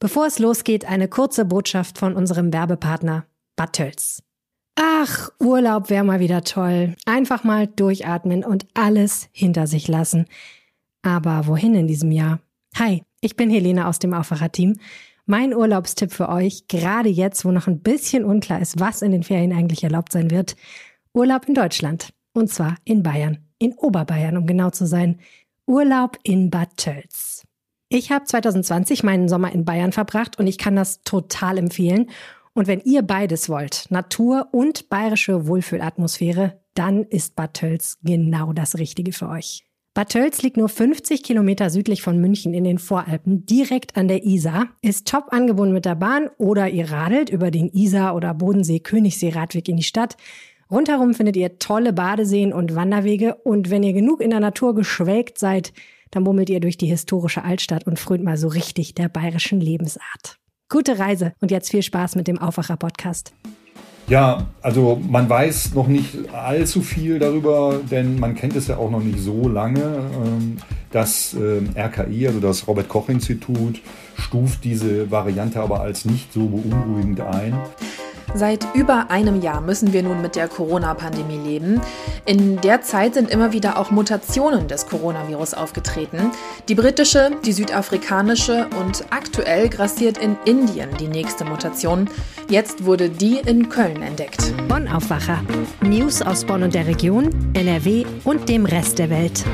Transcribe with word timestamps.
Bevor 0.00 0.26
es 0.26 0.38
losgeht, 0.38 0.84
eine 0.84 1.08
kurze 1.08 1.44
Botschaft 1.44 1.98
von 1.98 2.14
unserem 2.14 2.52
Werbepartner 2.52 3.26
Battels. 3.56 4.22
Ach, 4.76 5.30
Urlaub 5.40 5.90
wäre 5.90 6.04
mal 6.04 6.20
wieder 6.20 6.44
toll. 6.44 6.94
Einfach 7.04 7.42
mal 7.42 7.66
durchatmen 7.66 8.44
und 8.44 8.66
alles 8.74 9.28
hinter 9.32 9.66
sich 9.66 9.88
lassen. 9.88 10.26
Aber 11.02 11.48
wohin 11.48 11.74
in 11.74 11.88
diesem 11.88 12.12
Jahr? 12.12 12.38
Hi, 12.76 13.02
ich 13.20 13.34
bin 13.34 13.50
Helene 13.50 13.88
aus 13.88 13.98
dem 13.98 14.14
Aufwacher-Team. 14.14 14.76
Mein 15.26 15.52
Urlaubstipp 15.52 16.12
für 16.12 16.28
euch, 16.28 16.68
gerade 16.68 17.08
jetzt, 17.08 17.44
wo 17.44 17.50
noch 17.50 17.66
ein 17.66 17.80
bisschen 17.80 18.24
unklar 18.24 18.60
ist, 18.60 18.78
was 18.78 19.02
in 19.02 19.10
den 19.10 19.24
Ferien 19.24 19.52
eigentlich 19.52 19.82
erlaubt 19.82 20.12
sein 20.12 20.30
wird. 20.30 20.54
Urlaub 21.12 21.48
in 21.48 21.54
Deutschland. 21.54 22.10
Und 22.32 22.52
zwar 22.52 22.76
in 22.84 23.02
Bayern. 23.02 23.38
In 23.58 23.74
Oberbayern, 23.74 24.36
um 24.36 24.46
genau 24.46 24.70
zu 24.70 24.86
sein. 24.86 25.18
Urlaub 25.66 26.18
in 26.22 26.50
Bad 26.50 26.76
Tölz. 26.76 27.37
Ich 27.90 28.10
habe 28.12 28.26
2020 28.26 29.02
meinen 29.02 29.30
Sommer 29.30 29.50
in 29.52 29.64
Bayern 29.64 29.92
verbracht 29.92 30.38
und 30.38 30.46
ich 30.46 30.58
kann 30.58 30.76
das 30.76 31.02
total 31.04 31.56
empfehlen. 31.56 32.10
Und 32.52 32.66
wenn 32.66 32.80
ihr 32.80 33.00
beides 33.00 33.48
wollt, 33.48 33.86
Natur 33.88 34.48
und 34.52 34.90
bayerische 34.90 35.46
Wohlfühlatmosphäre, 35.46 36.60
dann 36.74 37.04
ist 37.04 37.34
Bad 37.34 37.54
Tölz 37.54 37.98
genau 38.02 38.52
das 38.52 38.76
Richtige 38.76 39.12
für 39.12 39.30
euch. 39.30 39.64
Bad 39.94 40.10
Tölz 40.10 40.42
liegt 40.42 40.58
nur 40.58 40.68
50 40.68 41.22
Kilometer 41.22 41.70
südlich 41.70 42.02
von 42.02 42.20
München 42.20 42.52
in 42.52 42.64
den 42.64 42.78
Voralpen, 42.78 43.46
direkt 43.46 43.96
an 43.96 44.06
der 44.06 44.22
Isar, 44.22 44.68
ist 44.82 45.08
top 45.08 45.32
angebunden 45.32 45.72
mit 45.72 45.86
der 45.86 45.94
Bahn 45.94 46.28
oder 46.36 46.68
ihr 46.68 46.90
radelt 46.90 47.30
über 47.30 47.50
den 47.50 47.70
Isar- 47.70 48.14
oder 48.14 48.34
Bodensee-Königssee-Radweg 48.34 49.66
in 49.66 49.78
die 49.78 49.82
Stadt. 49.82 50.18
Rundherum 50.70 51.14
findet 51.14 51.36
ihr 51.36 51.58
tolle 51.58 51.94
Badeseen 51.94 52.52
und 52.52 52.74
Wanderwege 52.74 53.36
und 53.36 53.70
wenn 53.70 53.82
ihr 53.82 53.94
genug 53.94 54.20
in 54.20 54.30
der 54.30 54.40
Natur 54.40 54.74
geschwelgt 54.74 55.38
seid, 55.38 55.72
dann 56.10 56.24
bummelt 56.24 56.50
ihr 56.50 56.60
durch 56.60 56.76
die 56.76 56.86
historische 56.86 57.44
Altstadt 57.44 57.86
und 57.86 57.98
frönt 57.98 58.24
mal 58.24 58.36
so 58.36 58.48
richtig 58.48 58.94
der 58.94 59.08
bayerischen 59.08 59.60
Lebensart. 59.60 60.38
Gute 60.68 60.98
Reise 60.98 61.32
und 61.40 61.50
jetzt 61.50 61.70
viel 61.70 61.82
Spaß 61.82 62.16
mit 62.16 62.28
dem 62.28 62.38
Aufwacher-Podcast. 62.38 63.32
Ja, 64.08 64.46
also 64.62 64.98
man 65.06 65.28
weiß 65.28 65.74
noch 65.74 65.86
nicht 65.86 66.32
allzu 66.32 66.80
viel 66.80 67.18
darüber, 67.18 67.78
denn 67.90 68.18
man 68.18 68.34
kennt 68.34 68.56
es 68.56 68.68
ja 68.68 68.78
auch 68.78 68.90
noch 68.90 69.02
nicht 69.02 69.18
so 69.18 69.48
lange. 69.48 69.82
Ähm, 70.24 70.56
das 70.90 71.34
ähm, 71.34 71.70
RKI, 71.76 72.26
also 72.26 72.40
das 72.40 72.66
Robert 72.66 72.88
Koch 72.88 73.10
Institut, 73.10 73.82
stuft 74.16 74.64
diese 74.64 75.10
Variante 75.10 75.60
aber 75.60 75.80
als 75.80 76.06
nicht 76.06 76.32
so 76.32 76.46
beunruhigend 76.46 77.20
ein. 77.20 77.58
Seit 78.34 78.66
über 78.74 79.10
einem 79.10 79.40
Jahr 79.40 79.60
müssen 79.60 79.92
wir 79.92 80.02
nun 80.02 80.22
mit 80.22 80.36
der 80.36 80.48
Corona-Pandemie 80.48 81.38
leben. 81.38 81.80
In 82.24 82.60
der 82.60 82.82
Zeit 82.82 83.14
sind 83.14 83.30
immer 83.30 83.52
wieder 83.52 83.78
auch 83.78 83.90
Mutationen 83.90 84.68
des 84.68 84.86
Coronavirus 84.86 85.54
aufgetreten. 85.54 86.30
Die 86.68 86.74
britische, 86.74 87.30
die 87.44 87.52
südafrikanische 87.52 88.68
und 88.80 89.04
aktuell 89.10 89.68
grassiert 89.68 90.18
in 90.18 90.36
Indien 90.44 90.90
die 91.00 91.08
nächste 91.08 91.44
Mutation. 91.44 92.08
Jetzt 92.48 92.84
wurde 92.84 93.08
die 93.08 93.38
in 93.38 93.68
Köln 93.68 94.02
entdeckt. 94.02 94.52
Bonn 94.68 94.88
Aufwacher. 94.88 95.40
News 95.80 96.22
aus 96.22 96.44
Bonn 96.44 96.62
und 96.62 96.74
der 96.74 96.86
Region, 96.86 97.30
NRW 97.54 98.04
und 98.24 98.48
dem 98.48 98.66
Rest 98.66 98.98
der 98.98 99.10
Welt 99.10 99.44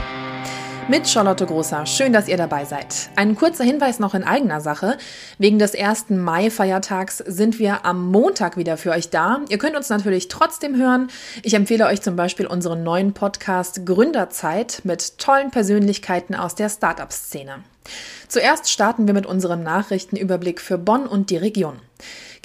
mit 0.88 1.08
Charlotte 1.08 1.46
Großer. 1.46 1.86
Schön, 1.86 2.12
dass 2.12 2.28
ihr 2.28 2.36
dabei 2.36 2.64
seid. 2.64 3.08
Ein 3.16 3.36
kurzer 3.36 3.64
Hinweis 3.64 3.98
noch 3.98 4.14
in 4.14 4.24
eigener 4.24 4.60
Sache. 4.60 4.98
Wegen 5.38 5.58
des 5.58 5.74
1. 5.74 6.10
Mai-Feiertags 6.10 7.18
sind 7.18 7.58
wir 7.58 7.84
am 7.86 8.10
Montag 8.10 8.56
wieder 8.56 8.77
für 8.77 8.90
euch 8.90 9.08
da. 9.08 9.40
Ihr 9.48 9.58
könnt 9.58 9.77
uns 9.77 9.88
natürlich 9.88 10.28
trotzdem 10.28 10.77
hören. 10.77 11.08
Ich 11.42 11.55
empfehle 11.55 11.86
euch 11.86 12.02
zum 12.02 12.16
Beispiel 12.16 12.46
unseren 12.46 12.82
neuen 12.82 13.14
Podcast 13.14 13.86
Gründerzeit 13.86 14.82
mit 14.84 15.18
tollen 15.18 15.50
Persönlichkeiten 15.50 16.34
aus 16.34 16.55
der 16.55 16.68
Startup-Szene. 16.68 17.64
Zuerst 18.28 18.70
starten 18.70 19.06
wir 19.06 19.14
mit 19.14 19.27
unserem 19.27 19.62
Nachrichtenüberblick 19.62 20.60
für 20.60 20.78
Bonn 20.78 21.06
und 21.06 21.30
die 21.30 21.36
Region. 21.36 21.77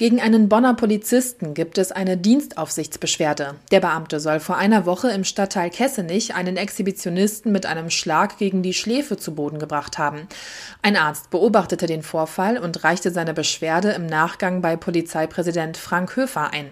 Gegen 0.00 0.18
einen 0.18 0.48
Bonner 0.48 0.72
Polizisten 0.72 1.52
gibt 1.52 1.76
es 1.76 1.92
eine 1.92 2.16
Dienstaufsichtsbeschwerde. 2.16 3.56
Der 3.70 3.80
Beamte 3.80 4.18
soll 4.18 4.40
vor 4.40 4.56
einer 4.56 4.86
Woche 4.86 5.10
im 5.10 5.24
Stadtteil 5.24 5.68
Kessenich 5.68 6.34
einen 6.34 6.56
Exhibitionisten 6.56 7.52
mit 7.52 7.66
einem 7.66 7.90
Schlag 7.90 8.38
gegen 8.38 8.62
die 8.62 8.72
Schläfe 8.72 9.18
zu 9.18 9.34
Boden 9.34 9.58
gebracht 9.58 9.98
haben. 9.98 10.26
Ein 10.80 10.96
Arzt 10.96 11.28
beobachtete 11.28 11.84
den 11.84 12.02
Vorfall 12.02 12.56
und 12.56 12.82
reichte 12.82 13.10
seine 13.10 13.34
Beschwerde 13.34 13.90
im 13.90 14.06
Nachgang 14.06 14.62
bei 14.62 14.74
Polizeipräsident 14.74 15.76
Frank 15.76 16.16
Höfer 16.16 16.50
ein. 16.50 16.70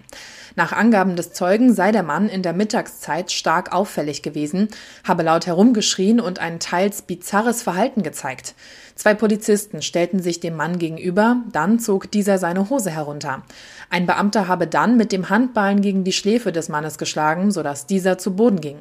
Nach 0.55 0.71
Angaben 0.71 1.15
des 1.15 1.31
Zeugen 1.31 1.75
sei 1.75 1.91
der 1.91 2.01
Mann 2.01 2.29
in 2.29 2.41
der 2.41 2.53
Mittagszeit 2.53 3.31
stark 3.31 3.71
auffällig 3.71 4.23
gewesen, 4.23 4.69
habe 5.07 5.21
laut 5.21 5.45
herumgeschrien 5.45 6.19
und 6.19 6.39
ein 6.39 6.59
teils 6.59 7.03
bizarres 7.03 7.61
Verhalten 7.61 8.01
gezeigt. 8.01 8.55
Zwei 8.99 9.13
Polizisten 9.13 9.81
stellten 9.81 10.21
sich 10.21 10.41
dem 10.41 10.57
Mann 10.57 10.77
gegenüber, 10.77 11.37
dann 11.53 11.79
zog 11.79 12.11
dieser 12.11 12.37
seine 12.37 12.69
Hose 12.69 12.91
herunter. 12.91 13.43
Ein 13.91 14.05
Beamter 14.05 14.47
habe 14.47 14.67
dann 14.67 14.97
mit 14.97 15.11
dem 15.11 15.29
Handballen 15.29 15.81
gegen 15.81 16.03
die 16.03 16.11
Schläfe 16.11 16.51
des 16.51 16.69
Mannes 16.69 16.99
geschlagen, 16.99 17.49
sodass 17.49 17.87
dieser 17.87 18.19
zu 18.19 18.35
Boden 18.35 18.61
ging. 18.61 18.77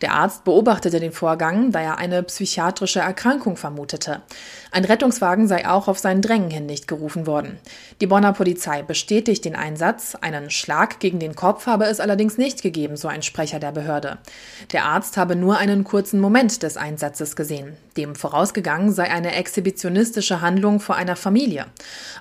Der 0.00 0.12
Arzt 0.14 0.42
beobachtete 0.42 0.98
den 0.98 1.12
Vorgang, 1.12 1.70
da 1.70 1.80
er 1.80 1.98
eine 1.98 2.24
psychiatrische 2.24 2.98
Erkrankung 2.98 3.56
vermutete. 3.56 4.22
Ein 4.72 4.84
Rettungswagen 4.84 5.46
sei 5.46 5.68
auch 5.68 5.86
auf 5.86 5.98
sein 5.98 6.20
Drängen 6.20 6.50
hin 6.50 6.66
nicht 6.66 6.88
gerufen 6.88 7.26
worden. 7.28 7.58
Die 8.00 8.08
Bonner 8.08 8.32
Polizei 8.32 8.82
bestätigt 8.82 9.44
den 9.44 9.54
Einsatz. 9.54 10.16
Einen 10.20 10.50
Schlag 10.50 10.98
gegen 10.98 11.20
den 11.20 11.36
Kopf 11.36 11.66
habe 11.66 11.84
es 11.84 12.00
allerdings 12.00 12.36
nicht 12.36 12.62
gegeben, 12.62 12.96
so 12.96 13.06
ein 13.06 13.22
Sprecher 13.22 13.60
der 13.60 13.72
Behörde. 13.72 14.18
Der 14.72 14.84
Arzt 14.84 15.16
habe 15.16 15.36
nur 15.36 15.58
einen 15.58 15.84
kurzen 15.84 16.20
Moment 16.20 16.62
des 16.64 16.76
Einsatzes 16.76 17.36
gesehen. 17.36 17.76
Dem 17.96 18.14
vorausgegangen 18.14 18.92
sei 18.92 19.10
eine 19.10 19.34
exhibitionistische 19.34 20.40
Handlung 20.40 20.80
vor 20.80 20.96
einer 20.96 21.16
Familie. 21.16 21.66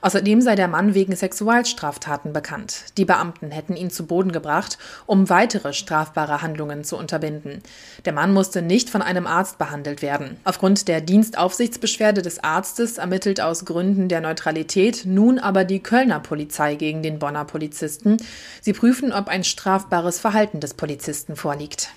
Außerdem 0.01 0.41
sei 0.41 0.55
der 0.55 0.67
Mann 0.67 0.93
wegen 0.93 1.15
Sexualstraftaten 1.15 2.18
Straftaten 2.19 2.33
bekannt. 2.33 2.85
Die 2.97 3.05
Beamten 3.05 3.51
hätten 3.51 3.75
ihn 3.75 3.89
zu 3.89 4.05
Boden 4.05 4.31
gebracht, 4.31 4.77
um 5.05 5.29
weitere 5.29 5.73
strafbare 5.73 6.41
Handlungen 6.41 6.83
zu 6.83 6.97
unterbinden. 6.97 7.61
Der 8.05 8.13
Mann 8.13 8.33
musste 8.33 8.61
nicht 8.61 8.89
von 8.89 9.01
einem 9.01 9.25
Arzt 9.25 9.57
behandelt 9.57 10.01
werden. 10.01 10.37
Aufgrund 10.43 10.87
der 10.87 11.01
Dienstaufsichtsbeschwerde 11.01 12.21
des 12.21 12.43
Arztes 12.43 12.97
ermittelt 12.97 13.39
aus 13.41 13.65
Gründen 13.65 14.09
der 14.09 14.21
Neutralität 14.21 15.03
nun 15.05 15.39
aber 15.39 15.63
die 15.63 15.81
Kölner 15.81 16.19
Polizei 16.19 16.75
gegen 16.75 17.01
den 17.03 17.19
Bonner 17.19 17.45
Polizisten. 17.45 18.17
Sie 18.61 18.73
prüfen, 18.73 19.13
ob 19.13 19.27
ein 19.27 19.43
strafbares 19.43 20.19
Verhalten 20.19 20.59
des 20.59 20.73
Polizisten 20.73 21.35
vorliegt. 21.35 21.89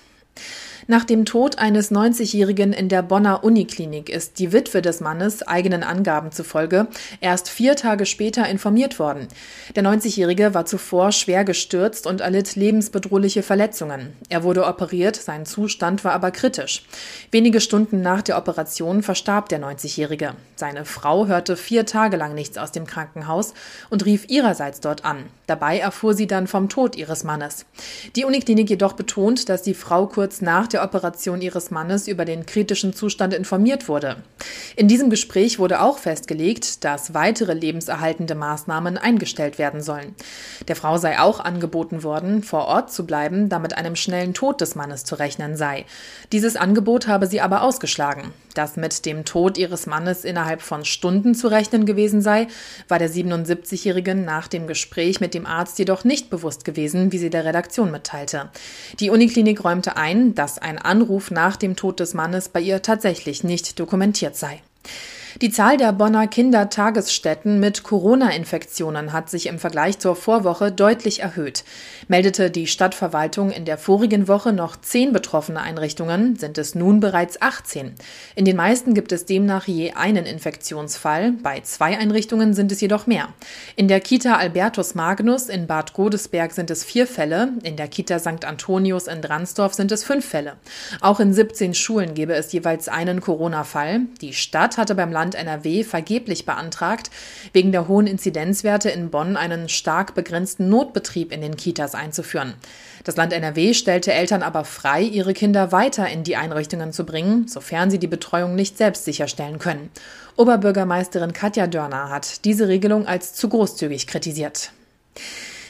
Nach 0.87 1.05
dem 1.05 1.23
Tod 1.23 1.59
eines 1.59 1.91
90-Jährigen 1.91 2.73
in 2.73 2.89
der 2.89 3.03
Bonner 3.03 3.43
Uniklinik 3.45 4.09
ist 4.09 4.37
die 4.39 4.51
Witwe 4.51 4.81
des 4.81 4.99
Mannes 4.99 5.41
eigenen 5.41 5.81
Angaben 5.81 6.33
zufolge 6.33 6.87
erst 7.21 7.49
vier 7.49 7.77
Tage 7.77 8.05
später 8.05 8.47
informiert 8.49 8.99
worden. 8.99 9.29
Der 9.75 9.83
90-Jährige 9.83 10.53
war 10.53 10.65
zuvor 10.65 11.13
schwer 11.13 11.45
gestürzt 11.45 12.05
und 12.05 12.19
erlitt 12.19 12.55
lebensbedrohliche 12.55 13.43
Verletzungen. 13.43 14.13
Er 14.27 14.43
wurde 14.43 14.65
operiert, 14.65 15.15
sein 15.15 15.45
Zustand 15.45 16.03
war 16.03 16.11
aber 16.11 16.31
kritisch. 16.31 16.83
Wenige 17.31 17.61
Stunden 17.61 18.01
nach 18.01 18.21
der 18.21 18.37
Operation 18.37 19.03
verstarb 19.03 19.47
der 19.47 19.61
90-Jährige. 19.61 20.33
Seine 20.55 20.83
Frau 20.83 21.27
hörte 21.27 21.55
vier 21.55 21.85
Tage 21.85 22.17
lang 22.17 22.35
nichts 22.35 22.57
aus 22.57 22.73
dem 22.73 22.85
Krankenhaus 22.85 23.53
und 23.89 24.05
rief 24.05 24.29
ihrerseits 24.29 24.81
dort 24.81 25.05
an. 25.05 25.23
Dabei 25.47 25.79
erfuhr 25.79 26.13
sie 26.13 26.27
dann 26.27 26.47
vom 26.47 26.67
Tod 26.67 26.95
ihres 26.95 27.23
Mannes. 27.23 27.65
Die 28.15 28.25
Uniklinik 28.25 28.69
jedoch 28.69 28.93
betont, 28.93 29.47
dass 29.49 29.61
die 29.61 29.73
Frau 29.73 30.07
kurz 30.07 30.41
nach 30.41 30.67
der 30.73 30.83
Operation 30.83 31.41
ihres 31.41 31.71
Mannes 31.71 32.07
über 32.07 32.25
den 32.25 32.45
kritischen 32.45 32.93
Zustand 32.93 33.33
informiert 33.33 33.87
wurde. 33.87 34.17
In 34.75 34.87
diesem 34.87 35.09
Gespräch 35.09 35.59
wurde 35.59 35.81
auch 35.81 35.97
festgelegt, 35.97 36.83
dass 36.83 37.13
weitere 37.13 37.53
lebenserhaltende 37.53 38.35
Maßnahmen 38.35 38.97
eingestellt 38.97 39.57
werden 39.57 39.81
sollen. 39.81 40.15
Der 40.67 40.75
Frau 40.75 40.97
sei 40.97 41.19
auch 41.19 41.39
angeboten 41.39 42.03
worden, 42.03 42.43
vor 42.43 42.65
Ort 42.65 42.91
zu 42.91 43.05
bleiben, 43.05 43.49
da 43.49 43.59
mit 43.59 43.77
einem 43.77 43.95
schnellen 43.95 44.33
Tod 44.33 44.59
des 44.61 44.75
Mannes 44.75 45.05
zu 45.05 45.15
rechnen 45.15 45.55
sei. 45.55 45.85
Dieses 46.31 46.55
Angebot 46.55 47.07
habe 47.07 47.27
sie 47.27 47.41
aber 47.41 47.61
ausgeschlagen. 47.61 48.33
Dass 48.53 48.75
mit 48.75 49.05
dem 49.05 49.25
Tod 49.25 49.57
ihres 49.57 49.85
Mannes 49.85 50.23
innerhalb 50.23 50.61
von 50.61 50.85
Stunden 50.85 51.35
zu 51.35 51.47
rechnen 51.47 51.85
gewesen 51.85 52.21
sei, 52.21 52.47
war 52.87 52.99
der 52.99 53.09
77-Jährigen 53.09 54.25
nach 54.25 54.47
dem 54.47 54.67
Gespräch 54.67 55.19
mit 55.19 55.33
dem 55.33 55.45
Arzt 55.45 55.79
jedoch 55.79 56.03
nicht 56.03 56.29
bewusst 56.29 56.65
gewesen, 56.65 57.11
wie 57.11 57.17
sie 57.17 57.29
der 57.29 57.45
Redaktion 57.45 57.91
mitteilte. 57.91 58.49
Die 58.99 59.09
Uniklinik 59.09 59.63
räumte 59.63 59.97
ein, 59.97 60.35
dass 60.35 60.57
ein 60.59 60.77
Anruf 60.77 61.31
nach 61.31 61.55
dem 61.55 61.75
Tod 61.75 61.99
des 61.99 62.13
Mannes 62.13 62.49
bei 62.49 62.59
ihr 62.61 62.81
tatsächlich 62.81 63.43
nicht 63.43 63.79
dokumentiert 63.79 64.35
sei. 64.35 64.61
Die 65.41 65.49
Zahl 65.49 65.77
der 65.77 65.91
Bonner 65.93 66.27
Kindertagesstätten 66.27 67.59
mit 67.59 67.81
Corona-Infektionen 67.81 69.13
hat 69.13 69.31
sich 69.31 69.47
im 69.47 69.57
Vergleich 69.57 69.97
zur 69.97 70.15
Vorwoche 70.15 70.71
deutlich 70.71 71.21
erhöht. 71.21 71.63
Meldete 72.07 72.51
die 72.51 72.67
Stadtverwaltung 72.67 73.49
in 73.49 73.65
der 73.65 73.79
vorigen 73.79 74.27
Woche 74.27 74.53
noch 74.53 74.75
zehn 74.79 75.11
betroffene 75.11 75.59
Einrichtungen, 75.59 76.35
sind 76.35 76.59
es 76.59 76.75
nun 76.75 76.99
bereits 76.99 77.41
18. 77.41 77.95
In 78.35 78.45
den 78.45 78.55
meisten 78.55 78.93
gibt 78.93 79.11
es 79.11 79.25
demnach 79.25 79.67
je 79.67 79.93
einen 79.93 80.27
Infektionsfall, 80.27 81.31
bei 81.41 81.61
zwei 81.61 81.97
Einrichtungen 81.97 82.53
sind 82.53 82.71
es 82.71 82.79
jedoch 82.79 83.07
mehr. 83.07 83.29
In 83.75 83.87
der 83.87 84.01
Kita 84.01 84.35
Albertus 84.35 84.93
Magnus 84.93 85.49
in 85.49 85.65
Bad 85.65 85.93
Godesberg 85.93 86.51
sind 86.51 86.69
es 86.69 86.83
vier 86.83 87.07
Fälle, 87.07 87.53
in 87.63 87.75
der 87.75 87.87
Kita 87.87 88.19
St. 88.19 88.45
Antonius 88.45 89.07
in 89.07 89.21
Dransdorf 89.23 89.73
sind 89.73 89.91
es 89.91 90.03
fünf 90.03 90.25
Fälle. 90.25 90.57
Auch 91.01 91.19
in 91.19 91.33
17 91.33 91.73
Schulen 91.73 92.13
gebe 92.13 92.33
es 92.33 92.51
jeweils 92.51 92.87
einen 92.87 93.19
Corona-Fall. 93.19 94.01
Die 94.21 94.33
Stadt 94.33 94.77
hatte 94.77 94.93
beim 94.93 95.11
Land 95.11 95.22
Land 95.23 95.35
NRW 95.35 95.85
vergeblich 95.85 96.45
beantragt, 96.45 97.09
wegen 97.53 97.71
der 97.71 97.87
hohen 97.87 98.07
Inzidenzwerte 98.07 98.89
in 98.89 99.09
Bonn 99.09 99.37
einen 99.37 99.69
stark 99.69 100.15
begrenzten 100.15 100.67
Notbetrieb 100.67 101.31
in 101.31 101.39
den 101.39 101.55
Kitas 101.55 101.95
einzuführen. 101.95 102.55
Das 103.05 103.15
Land 103.15 103.31
NRW 103.31 103.73
stellte 103.73 104.11
Eltern 104.11 104.43
aber 104.43 104.65
frei, 104.65 105.01
ihre 105.01 105.33
Kinder 105.33 105.71
weiter 105.71 106.09
in 106.09 106.25
die 106.25 106.35
Einrichtungen 106.35 106.91
zu 106.91 107.05
bringen, 107.05 107.47
sofern 107.47 107.89
sie 107.89 107.99
die 107.99 108.07
Betreuung 108.07 108.55
nicht 108.55 108.77
selbst 108.77 109.05
sicherstellen 109.05 109.59
können. 109.59 109.91
Oberbürgermeisterin 110.35 111.31
Katja 111.31 111.67
Dörner 111.67 112.09
hat 112.09 112.43
diese 112.43 112.67
Regelung 112.67 113.07
als 113.07 113.33
zu 113.33 113.47
großzügig 113.47 114.07
kritisiert. 114.07 114.73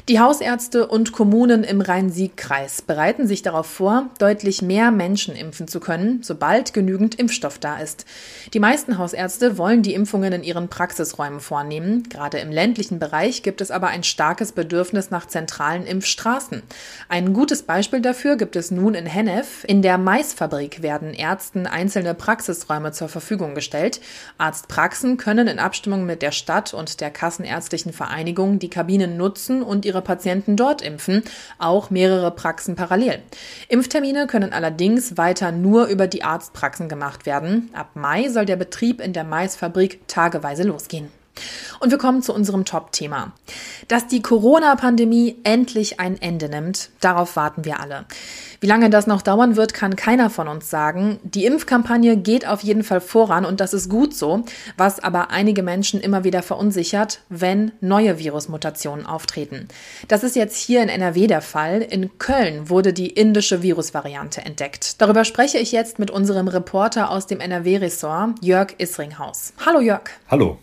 Die 0.09 0.19
Hausärzte 0.19 0.87
und 0.87 1.13
Kommunen 1.13 1.63
im 1.63 1.79
Rhein-Sieg-Kreis 1.79 2.81
bereiten 2.81 3.25
sich 3.25 3.41
darauf 3.41 3.67
vor, 3.67 4.09
deutlich 4.19 4.61
mehr 4.61 4.91
Menschen 4.91 5.33
impfen 5.33 5.69
zu 5.69 5.79
können, 5.79 6.21
sobald 6.23 6.73
genügend 6.73 7.15
Impfstoff 7.15 7.57
da 7.57 7.77
ist. 7.77 8.05
Die 8.53 8.59
meisten 8.59 8.97
Hausärzte 8.97 9.57
wollen 9.57 9.81
die 9.81 9.93
Impfungen 9.93 10.33
in 10.33 10.43
ihren 10.43 10.67
Praxisräumen 10.67 11.39
vornehmen. 11.39 12.03
Gerade 12.09 12.39
im 12.39 12.51
ländlichen 12.51 12.99
Bereich 12.99 13.43
gibt 13.43 13.61
es 13.61 13.71
aber 13.71 13.87
ein 13.87 14.03
starkes 14.03 14.51
Bedürfnis 14.51 15.09
nach 15.09 15.25
zentralen 15.25 15.85
Impfstraßen. 15.85 16.63
Ein 17.07 17.31
gutes 17.31 17.63
Beispiel 17.63 18.01
dafür 18.01 18.35
gibt 18.35 18.57
es 18.57 18.71
nun 18.71 18.95
in 18.95 19.05
Hennef. 19.05 19.63
In 19.69 19.81
der 19.81 19.97
Maisfabrik 19.97 20.81
werden 20.81 21.13
Ärzten 21.13 21.65
einzelne 21.65 22.13
Praxisräume 22.13 22.91
zur 22.91 23.07
Verfügung 23.07 23.55
gestellt. 23.55 24.01
Arztpraxen 24.37 25.15
können 25.15 25.47
in 25.47 25.59
Abstimmung 25.59 26.05
mit 26.05 26.21
der 26.21 26.33
Stadt 26.33 26.73
und 26.73 26.99
der 26.99 27.09
Kassenärztlichen 27.09 27.93
Vereinigung 27.93 28.59
die 28.59 28.69
Kabinen 28.69 29.15
nutzen 29.15 29.63
und 29.63 29.85
ihre 29.85 29.92
ihre 29.93 30.01
Patienten 30.01 30.55
dort 30.55 30.81
impfen, 30.81 31.23
auch 31.59 31.89
mehrere 31.89 32.31
Praxen 32.31 32.75
parallel. 32.75 33.21
Impftermine 33.69 34.27
können 34.27 34.51
allerdings 34.51 35.17
weiter 35.17 35.51
nur 35.51 35.85
über 35.85 36.07
die 36.07 36.23
Arztpraxen 36.23 36.89
gemacht 36.89 37.25
werden. 37.25 37.69
Ab 37.73 37.91
Mai 37.93 38.29
soll 38.29 38.45
der 38.45 38.55
Betrieb 38.55 38.99
in 38.99 39.13
der 39.13 39.23
Maisfabrik 39.23 40.07
tageweise 40.07 40.63
losgehen. 40.63 41.22
Und 41.79 41.91
wir 41.91 41.97
kommen 41.97 42.21
zu 42.21 42.33
unserem 42.33 42.65
Top-Thema. 42.65 43.33
Dass 43.87 44.07
die 44.07 44.21
Corona-Pandemie 44.21 45.37
endlich 45.43 45.99
ein 45.99 46.21
Ende 46.21 46.49
nimmt, 46.49 46.89
darauf 46.99 47.35
warten 47.35 47.65
wir 47.65 47.79
alle. 47.79 48.05
Wie 48.63 48.67
lange 48.67 48.89
das 48.89 49.07
noch 49.07 49.21
dauern 49.21 49.57
wird, 49.57 49.73
kann 49.73 49.97
keiner 49.97 50.29
von 50.29 50.47
uns 50.47 50.69
sagen. 50.69 51.19
Die 51.23 51.45
Impfkampagne 51.45 52.15
geht 52.15 52.47
auf 52.47 52.61
jeden 52.63 52.85
Fall 52.85 53.01
voran 53.01 53.43
und 53.43 53.59
das 53.59 53.73
ist 53.73 53.89
gut 53.89 54.15
so, 54.15 54.45
was 54.77 55.01
aber 55.01 55.31
einige 55.31 55.63
Menschen 55.63 55.99
immer 55.99 56.23
wieder 56.23 56.41
verunsichert, 56.41 57.19
wenn 57.27 57.73
neue 57.81 58.19
Virusmutationen 58.19 59.05
auftreten. 59.05 59.67
Das 60.07 60.23
ist 60.23 60.37
jetzt 60.37 60.55
hier 60.55 60.81
in 60.81 60.87
NRW 60.87 61.27
der 61.27 61.41
Fall. 61.41 61.81
In 61.81 62.17
Köln 62.19 62.69
wurde 62.69 62.93
die 62.93 63.09
indische 63.09 63.61
Virusvariante 63.61 64.45
entdeckt. 64.45 65.01
Darüber 65.01 65.25
spreche 65.25 65.57
ich 65.57 65.73
jetzt 65.73 65.99
mit 65.99 66.09
unserem 66.09 66.47
Reporter 66.47 67.09
aus 67.09 67.27
dem 67.27 67.41
NRW-Ressort, 67.41 68.35
Jörg 68.41 68.75
Isringhaus. 68.77 69.51
Hallo 69.65 69.81
Jörg. 69.81 70.03
Hallo. 70.29 70.57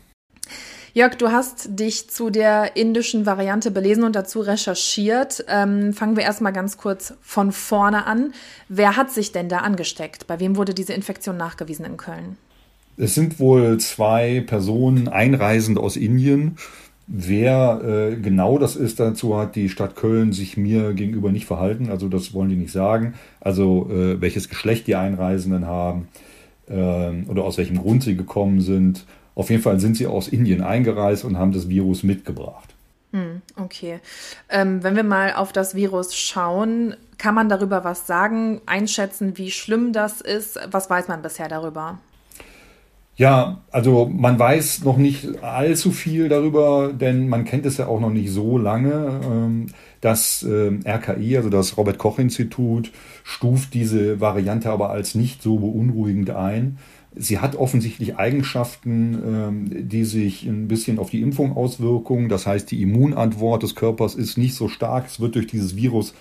Jörg, 0.92 1.14
du 1.14 1.30
hast 1.30 1.78
dich 1.78 2.10
zu 2.10 2.30
der 2.30 2.76
indischen 2.76 3.24
Variante 3.24 3.70
belesen 3.70 4.02
und 4.02 4.16
dazu 4.16 4.40
recherchiert. 4.40 5.44
Ähm, 5.48 5.92
fangen 5.92 6.16
wir 6.16 6.24
erstmal 6.24 6.52
ganz 6.52 6.78
kurz 6.78 7.14
von 7.22 7.52
vorne 7.52 8.06
an. 8.06 8.32
Wer 8.68 8.96
hat 8.96 9.12
sich 9.12 9.30
denn 9.30 9.48
da 9.48 9.58
angesteckt? 9.58 10.26
Bei 10.26 10.40
wem 10.40 10.56
wurde 10.56 10.74
diese 10.74 10.92
Infektion 10.92 11.36
nachgewiesen 11.36 11.84
in 11.84 11.96
Köln? 11.96 12.36
Es 12.96 13.14
sind 13.14 13.38
wohl 13.38 13.78
zwei 13.78 14.42
Personen 14.44 15.06
einreisend 15.06 15.78
aus 15.78 15.96
Indien. 15.96 16.56
Wer 17.06 17.80
äh, 17.84 18.16
genau 18.16 18.58
das 18.58 18.74
ist, 18.74 18.98
dazu 18.98 19.36
hat 19.38 19.54
die 19.54 19.68
Stadt 19.68 19.94
Köln 19.94 20.32
sich 20.32 20.56
mir 20.56 20.92
gegenüber 20.92 21.30
nicht 21.30 21.46
verhalten. 21.46 21.88
Also 21.88 22.08
das 22.08 22.34
wollen 22.34 22.50
die 22.50 22.56
nicht 22.56 22.72
sagen. 22.72 23.14
Also 23.40 23.88
äh, 23.92 24.20
welches 24.20 24.48
Geschlecht 24.48 24.88
die 24.88 24.96
Einreisenden 24.96 25.66
haben 25.66 26.08
äh, 26.68 27.28
oder 27.28 27.44
aus 27.44 27.58
welchem 27.58 27.78
Grund 27.78 28.02
sie 28.02 28.16
gekommen 28.16 28.60
sind 28.60 29.06
auf 29.40 29.50
jeden 29.50 29.62
Fall 29.62 29.80
sind 29.80 29.96
sie 29.96 30.06
aus 30.06 30.28
Indien 30.28 30.62
eingereist 30.62 31.24
und 31.24 31.38
haben 31.38 31.52
das 31.52 31.68
Virus 31.68 32.02
mitgebracht. 32.02 32.74
Hm, 33.12 33.40
okay. 33.56 34.00
Ähm, 34.50 34.82
wenn 34.84 34.94
wir 34.94 35.02
mal 35.02 35.32
auf 35.32 35.52
das 35.52 35.74
Virus 35.74 36.14
schauen, 36.14 36.94
kann 37.18 37.34
man 37.34 37.48
darüber 37.48 37.82
was 37.82 38.06
sagen, 38.06 38.60
einschätzen, 38.66 39.38
wie 39.38 39.50
schlimm 39.50 39.92
das 39.92 40.20
ist? 40.20 40.60
Was 40.70 40.90
weiß 40.90 41.08
man 41.08 41.22
bisher 41.22 41.48
darüber? 41.48 41.98
Ja, 43.16 43.62
also 43.70 44.10
man 44.12 44.38
weiß 44.38 44.84
noch 44.84 44.96
nicht 44.96 45.42
allzu 45.42 45.90
viel 45.90 46.28
darüber, 46.28 46.92
denn 46.92 47.28
man 47.28 47.44
kennt 47.44 47.66
es 47.66 47.78
ja 47.78 47.86
auch 47.86 48.00
noch 48.00 48.10
nicht 48.10 48.30
so 48.30 48.58
lange. 48.58 49.20
Ähm, 49.24 49.66
das 50.00 50.42
ähm, 50.42 50.80
RKI, 50.86 51.38
also 51.38 51.50
das 51.50 51.76
Robert 51.76 51.98
Koch 51.98 52.18
Institut, 52.18 52.92
stuft 53.24 53.74
diese 53.74 54.20
Variante 54.20 54.70
aber 54.70 54.90
als 54.90 55.14
nicht 55.14 55.42
so 55.42 55.58
beunruhigend 55.58 56.30
ein. 56.30 56.78
Sie 57.16 57.40
hat 57.40 57.56
offensichtlich 57.56 58.16
Eigenschaften, 58.16 59.18
ähm, 59.26 59.88
die 59.88 60.04
sich 60.04 60.44
ein 60.44 60.68
bisschen 60.68 60.98
auf 60.98 61.10
die 61.10 61.22
Impfung 61.22 61.56
auswirken. 61.56 62.28
Das 62.28 62.46
heißt, 62.46 62.70
die 62.70 62.82
Immunantwort 62.82 63.62
des 63.62 63.74
Körpers 63.74 64.14
ist 64.14 64.38
nicht 64.38 64.54
so 64.54 64.68
stark. 64.68 65.06
Es 65.06 65.18
wird 65.18 65.34
durch 65.34 65.48
dieses 65.48 65.76
Virus 65.76 66.14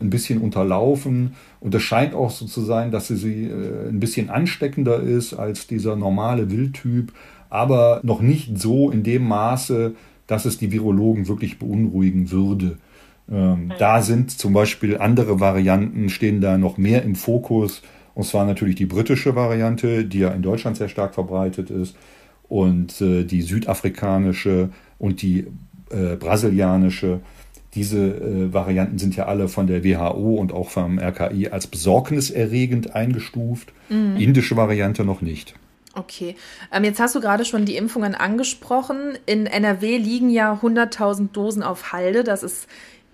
ein 0.00 0.10
bisschen 0.10 0.40
unterlaufen. 0.40 1.34
Und 1.60 1.74
es 1.74 1.82
scheint 1.82 2.14
auch 2.14 2.30
so 2.30 2.46
zu 2.46 2.60
sein, 2.60 2.90
dass 2.90 3.08
sie 3.08 3.44
äh, 3.44 3.88
ein 3.88 4.00
bisschen 4.00 4.30
ansteckender 4.30 5.00
ist 5.00 5.34
als 5.34 5.66
dieser 5.66 5.96
normale 5.96 6.50
Wildtyp, 6.50 7.12
aber 7.50 8.00
noch 8.02 8.20
nicht 8.20 8.58
so 8.58 8.90
in 8.90 9.02
dem 9.02 9.26
Maße, 9.26 9.94
dass 10.26 10.44
es 10.44 10.58
die 10.58 10.72
Virologen 10.72 11.28
wirklich 11.28 11.58
beunruhigen 11.58 12.30
würde. 12.30 12.78
Ähm, 13.30 13.72
da 13.78 14.02
sind 14.02 14.30
zum 14.30 14.52
Beispiel 14.52 14.98
andere 14.98 15.40
Varianten, 15.40 16.08
stehen 16.08 16.40
da 16.40 16.58
noch 16.58 16.78
mehr 16.78 17.02
im 17.02 17.14
Fokus. 17.14 17.82
Und 18.16 18.24
zwar 18.24 18.46
natürlich 18.46 18.76
die 18.76 18.86
britische 18.86 19.36
Variante, 19.36 20.06
die 20.06 20.20
ja 20.20 20.30
in 20.30 20.40
Deutschland 20.40 20.78
sehr 20.78 20.88
stark 20.88 21.14
verbreitet 21.14 21.68
ist, 21.68 21.94
und 22.48 22.98
äh, 23.02 23.24
die 23.24 23.42
südafrikanische 23.42 24.70
und 24.98 25.20
die 25.20 25.46
äh, 25.90 26.16
brasilianische. 26.16 27.20
Diese 27.74 27.98
äh, 27.98 28.54
Varianten 28.54 28.96
sind 28.96 29.16
ja 29.16 29.26
alle 29.26 29.48
von 29.48 29.66
der 29.66 29.84
WHO 29.84 30.36
und 30.36 30.54
auch 30.54 30.70
vom 30.70 30.98
RKI 30.98 31.48
als 31.48 31.66
besorgniserregend 31.66 32.94
eingestuft. 32.94 33.74
Mhm. 33.90 34.16
Indische 34.16 34.56
Variante 34.56 35.04
noch 35.04 35.20
nicht. 35.20 35.54
Okay. 35.92 36.36
Ähm, 36.72 36.84
jetzt 36.84 37.00
hast 37.00 37.14
du 37.16 37.20
gerade 37.20 37.44
schon 37.44 37.66
die 37.66 37.76
Impfungen 37.76 38.14
angesprochen. 38.14 39.18
In 39.26 39.44
NRW 39.44 39.98
liegen 39.98 40.30
ja 40.30 40.54
100.000 40.54 41.32
Dosen 41.32 41.62
auf 41.62 41.92
Halde. 41.92 42.24
Das 42.24 42.42
ist 42.42 42.66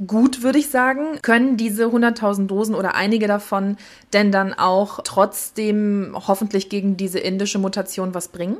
gut, 0.06 0.42
würde 0.42 0.58
ich 0.58 0.68
sagen. 0.68 1.18
Können 1.22 1.56
diese 1.56 1.86
100.000 1.86 2.46
Dosen 2.46 2.74
oder 2.74 2.94
einige 2.94 3.26
davon 3.26 3.76
denn 4.12 4.32
dann 4.32 4.52
auch 4.52 5.00
trotzdem 5.04 6.14
hoffentlich 6.14 6.68
gegen 6.68 6.96
diese 6.96 7.18
indische 7.18 7.58
Mutation 7.58 8.14
was 8.14 8.28
bringen? 8.28 8.56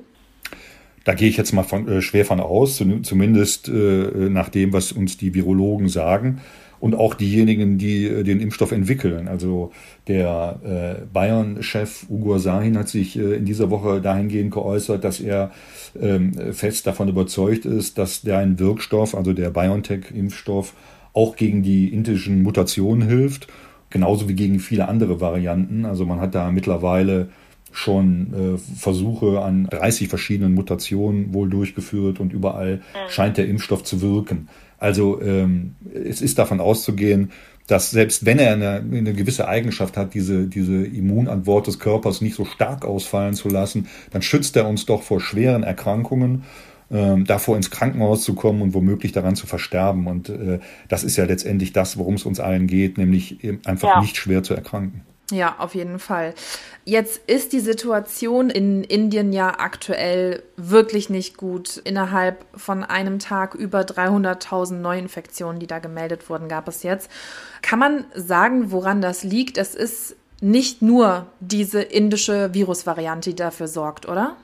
Da 1.04 1.14
gehe 1.14 1.28
ich 1.28 1.36
jetzt 1.36 1.52
mal 1.52 1.64
von, 1.64 1.88
äh, 1.88 2.02
schwer 2.02 2.24
von 2.24 2.40
aus, 2.40 2.76
zumindest 2.76 3.68
äh, 3.68 3.72
nach 3.72 4.48
dem, 4.48 4.72
was 4.72 4.92
uns 4.92 5.16
die 5.16 5.34
Virologen 5.34 5.88
sagen 5.88 6.40
und 6.82 6.96
auch 6.96 7.14
diejenigen, 7.14 7.78
die 7.78 8.06
äh, 8.06 8.24
den 8.24 8.40
Impfstoff 8.40 8.72
entwickeln. 8.72 9.28
Also 9.28 9.70
der 10.08 10.58
äh, 10.64 11.06
Bayern-Chef 11.12 12.06
Ugur 12.10 12.40
Sahin 12.40 12.76
hat 12.76 12.88
sich 12.88 13.16
äh, 13.16 13.34
in 13.36 13.44
dieser 13.44 13.70
Woche 13.70 14.00
dahingehend 14.00 14.50
geäußert, 14.50 15.04
dass 15.04 15.20
er 15.20 15.52
ähm, 16.00 16.34
fest 16.52 16.88
davon 16.88 17.08
überzeugt 17.08 17.66
ist, 17.66 17.98
dass 17.98 18.22
der 18.22 18.38
ein 18.38 18.58
Wirkstoff, 18.58 19.14
also 19.14 19.32
der 19.32 19.50
BioNTech-Impfstoff, 19.50 20.74
auch 21.12 21.36
gegen 21.36 21.62
die 21.62 21.92
indischen 21.92 22.42
Mutationen 22.42 23.06
hilft, 23.06 23.48
genauso 23.90 24.28
wie 24.28 24.34
gegen 24.34 24.58
viele 24.58 24.88
andere 24.88 25.20
Varianten. 25.20 25.84
Also 25.84 26.06
man 26.06 26.20
hat 26.20 26.34
da 26.34 26.50
mittlerweile 26.50 27.28
schon 27.72 28.34
äh, 28.34 28.58
Versuche 28.58 29.40
an 29.40 29.66
30 29.70 30.08
verschiedenen 30.08 30.54
Mutationen 30.54 31.32
wohl 31.32 31.48
durchgeführt 31.48 32.20
und 32.20 32.32
überall 32.32 32.76
mhm. 32.76 32.80
scheint 33.10 33.38
der 33.38 33.48
Impfstoff 33.48 33.82
zu 33.82 34.02
wirken. 34.02 34.48
Also 34.78 35.20
ähm, 35.22 35.76
es 35.94 36.20
ist 36.20 36.38
davon 36.38 36.60
auszugehen, 36.60 37.30
dass 37.66 37.90
selbst 37.90 38.26
wenn 38.26 38.38
er 38.38 38.52
eine, 38.52 38.84
eine 38.92 39.12
gewisse 39.14 39.48
Eigenschaft 39.48 39.96
hat, 39.96 40.14
diese, 40.14 40.46
diese 40.46 40.84
Immunantwort 40.84 41.66
des 41.66 41.78
Körpers 41.78 42.20
nicht 42.20 42.34
so 42.34 42.44
stark 42.44 42.84
ausfallen 42.84 43.34
zu 43.34 43.48
lassen, 43.48 43.86
dann 44.10 44.22
schützt 44.22 44.56
er 44.56 44.68
uns 44.68 44.84
doch 44.84 45.02
vor 45.02 45.20
schweren 45.20 45.62
Erkrankungen 45.62 46.42
ähm, 46.92 47.24
davor 47.24 47.56
ins 47.56 47.70
Krankenhaus 47.70 48.22
zu 48.22 48.34
kommen 48.34 48.62
und 48.62 48.74
womöglich 48.74 49.12
daran 49.12 49.34
zu 49.34 49.46
versterben. 49.46 50.06
Und 50.06 50.28
äh, 50.28 50.60
das 50.88 51.04
ist 51.04 51.16
ja 51.16 51.24
letztendlich 51.24 51.72
das, 51.72 51.96
worum 51.96 52.14
es 52.14 52.24
uns 52.24 52.38
allen 52.38 52.66
geht, 52.66 52.98
nämlich 52.98 53.38
einfach 53.64 53.88
ja. 53.88 54.00
nicht 54.00 54.16
schwer 54.16 54.42
zu 54.42 54.54
erkranken. 54.54 55.02
Ja, 55.32 55.56
auf 55.58 55.74
jeden 55.74 55.98
Fall. 55.98 56.34
Jetzt 56.84 57.22
ist 57.26 57.54
die 57.54 57.60
Situation 57.60 58.50
in 58.50 58.84
Indien 58.84 59.32
ja 59.32 59.58
aktuell 59.58 60.42
wirklich 60.56 61.08
nicht 61.08 61.38
gut. 61.38 61.78
Innerhalb 61.78 62.44
von 62.54 62.84
einem 62.84 63.18
Tag 63.18 63.54
über 63.54 63.80
300.000 63.80 64.74
Neuinfektionen, 64.74 65.58
die 65.58 65.66
da 65.66 65.78
gemeldet 65.78 66.28
wurden, 66.28 66.48
gab 66.48 66.68
es 66.68 66.82
jetzt. 66.82 67.10
Kann 67.62 67.78
man 67.78 68.04
sagen, 68.14 68.72
woran 68.72 69.00
das 69.00 69.24
liegt? 69.24 69.56
Es 69.56 69.74
ist 69.74 70.16
nicht 70.42 70.82
nur 70.82 71.26
diese 71.40 71.80
indische 71.80 72.52
Virusvariante, 72.52 73.30
die 73.30 73.36
dafür 73.36 73.68
sorgt, 73.68 74.06
oder? 74.06 74.36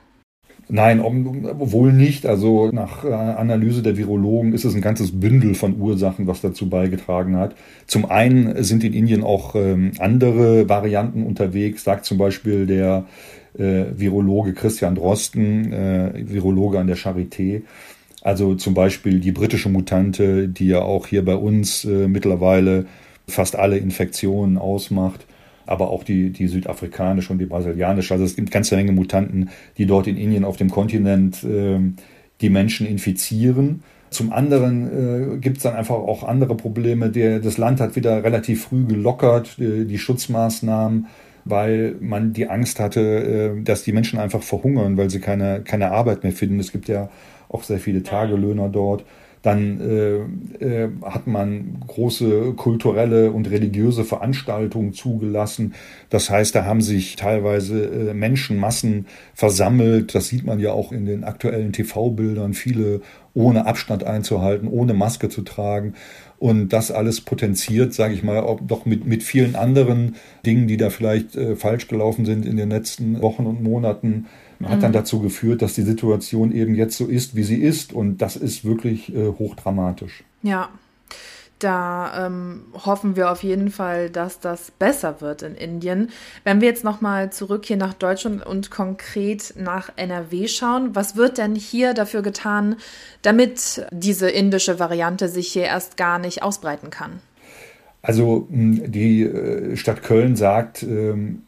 Nein, 0.71 1.01
wohl 1.01 1.91
nicht. 1.91 2.27
Also 2.27 2.69
nach 2.71 3.03
äh, 3.03 3.11
Analyse 3.11 3.81
der 3.81 3.97
Virologen 3.97 4.53
ist 4.53 4.65
es 4.65 4.75
ein 4.75 4.81
ganzes 4.81 5.19
Bündel 5.19 5.55
von 5.55 5.81
Ursachen, 5.81 6.27
was 6.27 6.41
dazu 6.41 6.69
beigetragen 6.69 7.37
hat. 7.37 7.55
Zum 7.87 8.05
einen 8.05 8.63
sind 8.63 8.83
in 8.83 8.93
Indien 8.93 9.23
auch 9.23 9.55
ähm, 9.55 9.93
andere 9.97 10.69
Varianten 10.69 11.23
unterwegs, 11.23 11.83
sagt 11.83 12.05
zum 12.05 12.19
Beispiel 12.19 12.67
der 12.67 13.05
äh, 13.57 13.85
Virologe 13.95 14.53
Christian 14.53 14.93
Drosten, 14.93 15.73
äh, 15.73 16.11
Virologe 16.27 16.77
an 16.77 16.85
der 16.85 16.97
Charité. 16.97 17.63
Also 18.21 18.53
zum 18.53 18.75
Beispiel 18.75 19.19
die 19.19 19.31
britische 19.31 19.69
Mutante, 19.69 20.49
die 20.49 20.67
ja 20.67 20.81
auch 20.81 21.07
hier 21.07 21.25
bei 21.25 21.35
uns 21.35 21.85
mittlerweile 21.85 22.85
fast 23.27 23.55
alle 23.55 23.77
Infektionen 23.77 24.57
ausmacht, 24.57 25.25
aber 25.69 25.89
auch 25.91 26.03
die, 26.03 26.31
die 26.31 26.47
südafrikanische 26.47 27.31
und 27.31 27.39
die 27.39 27.45
brasilianische. 27.45 28.13
Also 28.13 28.25
es 28.25 28.35
gibt 28.35 28.51
ganze 28.51 28.75
Menge 28.75 28.91
Mutanten, 28.91 29.49
die 29.77 29.85
dort 29.85 30.07
in 30.07 30.17
Indien 30.17 30.43
auf 30.43 30.57
dem 30.57 30.69
Kontinent 30.69 31.43
äh, 31.43 31.79
die 32.41 32.49
Menschen 32.49 32.87
infizieren. 32.87 33.83
Zum 34.09 34.33
anderen 34.33 35.35
äh, 35.35 35.37
gibt 35.37 35.57
es 35.57 35.63
dann 35.63 35.75
einfach 35.75 35.95
auch 35.95 36.23
andere 36.23 36.55
Probleme. 36.55 37.09
Der, 37.09 37.39
das 37.39 37.57
Land 37.57 37.79
hat 37.79 37.95
wieder 37.95 38.23
relativ 38.23 38.63
früh 38.63 38.85
gelockert, 38.85 39.57
die, 39.59 39.85
die 39.85 39.99
Schutzmaßnahmen, 39.99 41.07
weil 41.45 41.95
man 41.99 42.33
die 42.33 42.49
Angst 42.49 42.79
hatte, 42.79 43.01
äh, 43.57 43.61
dass 43.61 43.83
die 43.83 43.91
Menschen 43.91 44.17
einfach 44.19 44.41
verhungern, 44.41 44.97
weil 44.97 45.09
sie 45.09 45.19
keine, 45.19 45.61
keine 45.61 45.91
Arbeit 45.91 46.23
mehr 46.23 46.33
finden. 46.33 46.59
Es 46.59 46.71
gibt 46.71 46.87
ja 46.87 47.09
auch 47.47 47.63
sehr 47.63 47.79
viele 47.79 48.01
Tagelöhner 48.01 48.69
dort. 48.69 49.05
Dann 49.41 49.79
äh, 49.79 50.65
äh, 50.65 50.89
hat 51.03 51.27
man 51.27 51.77
große 51.87 52.53
kulturelle 52.53 53.31
und 53.31 53.49
religiöse 53.49 54.03
Veranstaltungen 54.03 54.93
zugelassen. 54.93 55.73
Das 56.09 56.29
heißt, 56.29 56.55
da 56.55 56.65
haben 56.65 56.81
sich 56.81 57.15
teilweise 57.15 57.85
äh, 57.85 58.13
Menschenmassen 58.13 59.05
versammelt. 59.33 60.13
Das 60.13 60.27
sieht 60.27 60.45
man 60.45 60.59
ja 60.59 60.73
auch 60.73 60.91
in 60.91 61.05
den 61.05 61.23
aktuellen 61.23 61.71
TV-Bildern. 61.71 62.53
Viele 62.53 63.01
ohne 63.33 63.65
Abstand 63.65 64.03
einzuhalten, 64.03 64.67
ohne 64.67 64.93
Maske 64.93 65.29
zu 65.29 65.43
tragen. 65.43 65.93
Und 66.37 66.69
das 66.69 66.91
alles 66.91 67.21
potenziert, 67.21 67.93
sage 67.93 68.13
ich 68.13 68.23
mal, 68.23 68.39
auch 68.39 68.59
doch 68.61 68.85
mit, 68.85 69.05
mit 69.05 69.23
vielen 69.23 69.55
anderen 69.55 70.15
Dingen, 70.45 70.67
die 70.67 70.77
da 70.77 70.89
vielleicht 70.89 71.35
äh, 71.35 71.55
falsch 71.55 71.87
gelaufen 71.87 72.25
sind 72.25 72.45
in 72.45 72.57
den 72.57 72.69
letzten 72.69 73.21
Wochen 73.21 73.45
und 73.45 73.61
Monaten 73.61 74.25
hat 74.65 74.83
dann 74.83 74.91
mhm. 74.91 74.95
dazu 74.95 75.21
geführt, 75.21 75.61
dass 75.61 75.73
die 75.73 75.83
Situation 75.83 76.51
eben 76.51 76.75
jetzt 76.75 76.97
so 76.97 77.05
ist, 77.05 77.35
wie 77.35 77.43
sie 77.43 77.61
ist. 77.61 77.93
Und 77.93 78.17
das 78.17 78.35
ist 78.35 78.65
wirklich 78.65 79.13
äh, 79.15 79.27
hochdramatisch. 79.27 80.23
Ja. 80.43 80.69
Da 81.59 82.25
ähm, 82.25 82.63
hoffen 82.85 83.17
wir 83.17 83.29
auf 83.29 83.43
jeden 83.43 83.69
Fall, 83.69 84.09
dass 84.09 84.39
das 84.39 84.71
besser 84.71 85.19
wird 85.19 85.41
in 85.41 85.55
Indien. 85.55 86.09
Wenn 86.45 86.61
wir 86.61 86.69
jetzt 86.69 86.85
nochmal 86.85 87.33
zurück 87.33 87.65
hier 87.65 87.75
nach 87.75 87.93
Deutschland 87.93 88.45
und 88.45 88.71
konkret 88.71 89.55
nach 89.57 89.89
NRW 89.97 90.47
schauen, 90.47 90.95
was 90.95 91.17
wird 91.17 91.37
denn 91.37 91.55
hier 91.55 91.93
dafür 91.93 92.21
getan, 92.21 92.77
damit 93.23 93.85
diese 93.91 94.29
indische 94.29 94.79
Variante 94.79 95.27
sich 95.27 95.49
hier 95.49 95.63
erst 95.63 95.97
gar 95.97 96.17
nicht 96.17 96.43
ausbreiten 96.43 96.91
kann? 96.91 97.19
Also 98.01 98.47
die 98.49 99.23
äh, 99.23 99.75
Stadt 99.75 100.03
Köln 100.03 100.37
sagt, 100.37 100.83
ähm, 100.83 101.41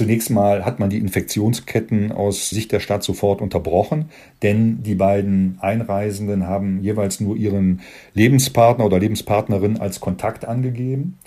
Zunächst 0.00 0.30
mal 0.30 0.64
hat 0.64 0.80
man 0.80 0.88
die 0.88 0.96
Infektionsketten 0.96 2.10
aus 2.10 2.48
Sicht 2.48 2.72
der 2.72 2.80
Stadt 2.80 3.02
sofort 3.02 3.42
unterbrochen, 3.42 4.06
denn 4.42 4.82
die 4.82 4.94
beiden 4.94 5.58
Einreisenden 5.60 6.46
haben 6.46 6.80
jeweils 6.82 7.20
nur 7.20 7.36
ihren 7.36 7.82
Lebenspartner 8.14 8.86
oder 8.86 8.98
Lebenspartnerin 8.98 9.78
als 9.78 10.00
Kontakt 10.00 10.46
angegeben. 10.46 11.18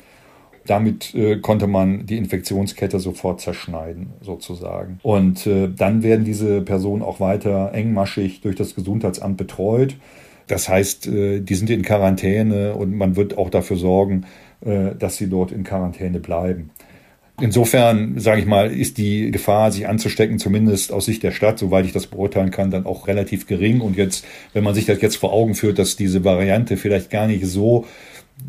Damit 0.65 1.13
äh, 1.13 1.37
konnte 1.37 1.67
man 1.67 2.07
die 2.07 2.17
Infektionskette 2.17 2.99
sofort 2.99 3.41
zerschneiden, 3.41 4.13
sozusagen. 4.21 4.97
Und 5.03 5.45
äh, 5.45 5.69
dann 5.69 6.01
werden 6.01 6.25
diese 6.25 6.61
Personen 6.61 7.03
auch 7.03 7.19
weiter 7.19 7.75
engmaschig 7.75 8.41
durch 8.41 8.55
das 8.55 8.73
Gesundheitsamt 8.73 9.37
betreut. 9.37 9.97
Das 10.47 10.67
heißt, 10.67 11.05
äh, 11.05 11.41
die 11.41 11.53
sind 11.53 11.69
in 11.69 11.83
Quarantäne 11.83 12.73
und 12.73 12.97
man 12.97 13.15
wird 13.17 13.37
auch 13.37 13.51
dafür 13.51 13.77
sorgen, 13.77 14.25
äh, 14.65 14.95
dass 14.97 15.17
sie 15.17 15.29
dort 15.29 15.51
in 15.51 15.63
Quarantäne 15.63 16.19
bleiben. 16.19 16.71
Insofern, 17.41 18.19
sage 18.19 18.41
ich 18.41 18.45
mal, 18.45 18.71
ist 18.71 18.99
die 18.99 19.31
Gefahr, 19.31 19.71
sich 19.71 19.87
anzustecken, 19.87 20.37
zumindest 20.37 20.91
aus 20.91 21.05
Sicht 21.05 21.23
der 21.23 21.31
Stadt, 21.31 21.57
soweit 21.57 21.85
ich 21.85 21.91
das 21.91 22.05
beurteilen 22.05 22.51
kann, 22.51 22.69
dann 22.69 22.85
auch 22.85 23.07
relativ 23.07 23.47
gering. 23.47 23.81
Und 23.81 23.97
jetzt, 23.97 24.23
wenn 24.53 24.63
man 24.63 24.75
sich 24.75 24.85
das 24.85 25.01
jetzt 25.01 25.15
vor 25.15 25.33
Augen 25.33 25.55
führt, 25.55 25.79
dass 25.79 25.95
diese 25.95 26.23
Variante 26.23 26.77
vielleicht 26.77 27.09
gar 27.09 27.25
nicht 27.25 27.45
so 27.47 27.85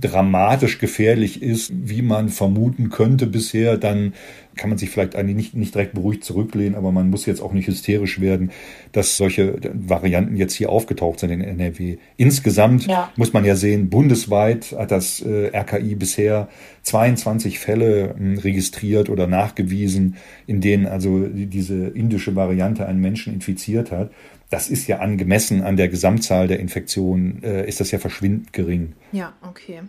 dramatisch 0.00 0.78
gefährlich 0.78 1.42
ist, 1.42 1.72
wie 1.74 2.02
man 2.02 2.28
vermuten 2.28 2.90
könnte 2.90 3.26
bisher, 3.26 3.78
dann 3.78 4.12
kann 4.56 4.70
man 4.70 4.78
sich 4.78 4.90
vielleicht 4.90 5.16
eigentlich 5.16 5.36
nicht, 5.36 5.54
nicht 5.54 5.74
direkt 5.74 5.94
beruhigt 5.94 6.24
zurücklehnen, 6.24 6.74
aber 6.74 6.92
man 6.92 7.10
muss 7.10 7.26
jetzt 7.26 7.40
auch 7.40 7.52
nicht 7.52 7.66
hysterisch 7.66 8.20
werden, 8.20 8.50
dass 8.92 9.16
solche 9.16 9.58
Varianten 9.72 10.36
jetzt 10.36 10.54
hier 10.54 10.70
aufgetaucht 10.70 11.20
sind 11.20 11.30
in 11.30 11.40
NRW. 11.40 11.98
Insgesamt 12.16 12.86
ja. 12.86 13.10
muss 13.16 13.32
man 13.32 13.44
ja 13.44 13.56
sehen, 13.56 13.90
bundesweit 13.90 14.74
hat 14.76 14.90
das 14.90 15.20
äh, 15.20 15.50
RKI 15.56 15.94
bisher 15.94 16.48
22 16.82 17.58
Fälle 17.58 18.14
äh, 18.18 18.40
registriert 18.40 19.08
oder 19.10 19.26
nachgewiesen, 19.26 20.16
in 20.46 20.60
denen 20.60 20.86
also 20.86 21.26
diese 21.28 21.88
indische 21.88 22.36
Variante 22.36 22.86
einen 22.86 23.00
Menschen 23.00 23.34
infiziert 23.34 23.90
hat 23.90 24.10
das 24.54 24.68
ist 24.68 24.86
ja 24.86 25.00
angemessen 25.00 25.62
an 25.62 25.76
der 25.76 25.88
Gesamtzahl 25.88 26.46
der 26.46 26.60
Infektionen, 26.60 27.42
äh, 27.42 27.66
ist 27.66 27.80
das 27.80 27.90
ja 27.90 27.98
verschwindend 27.98 28.52
gering. 28.52 28.92
Ja, 29.10 29.32
okay. 29.42 29.80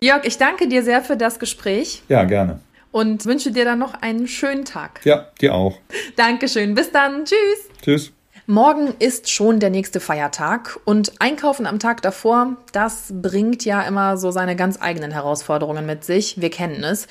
Jörg, 0.00 0.24
ich 0.24 0.36
danke 0.36 0.68
dir 0.68 0.82
sehr 0.82 1.00
für 1.00 1.16
das 1.16 1.38
Gespräch. 1.38 2.02
Ja, 2.08 2.24
gerne. 2.24 2.60
Und 2.92 3.24
wünsche 3.26 3.52
dir 3.52 3.64
dann 3.64 3.78
noch 3.78 3.94
einen 3.94 4.26
schönen 4.26 4.64
Tag. 4.64 5.00
Ja, 5.04 5.28
dir 5.40 5.54
auch. 5.54 5.78
Dankeschön. 6.16 6.74
Bis 6.74 6.90
dann. 6.90 7.24
Tschüss. 7.24 7.68
Tschüss. 7.82 8.12
Morgen 8.46 8.94
ist 8.98 9.30
schon 9.30 9.60
der 9.60 9.68
nächste 9.68 10.00
Feiertag 10.00 10.80
und 10.84 11.12
Einkaufen 11.20 11.66
am 11.66 11.78
Tag 11.78 12.00
davor, 12.00 12.56
das 12.72 13.12
bringt 13.12 13.64
ja 13.66 13.82
immer 13.82 14.16
so 14.16 14.30
seine 14.30 14.56
ganz 14.56 14.80
eigenen 14.80 15.10
Herausforderungen 15.10 15.84
mit 15.84 16.04
sich. 16.04 16.40
Wir 16.40 16.50
kennen 16.50 16.82
es. 16.82 17.06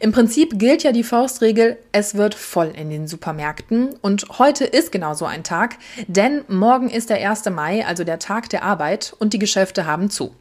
Im 0.00 0.10
Prinzip 0.10 0.58
gilt 0.58 0.82
ja 0.82 0.92
die 0.92 1.04
Faustregel, 1.04 1.76
es 1.92 2.14
wird 2.14 2.34
voll 2.34 2.72
in 2.74 2.88
den 2.88 3.06
Supermärkten 3.06 3.90
und 4.00 4.38
heute 4.38 4.64
ist 4.64 4.90
genau 4.90 5.12
so 5.12 5.26
ein 5.26 5.44
Tag, 5.44 5.76
denn 6.08 6.44
morgen 6.48 6.88
ist 6.88 7.10
der 7.10 7.28
1. 7.28 7.44
Mai, 7.50 7.84
also 7.86 8.02
der 8.02 8.18
Tag 8.18 8.48
der 8.48 8.64
Arbeit 8.64 9.14
und 9.18 9.34
die 9.34 9.38
Geschäfte 9.38 9.84
haben 9.86 10.08
zu. 10.08 10.34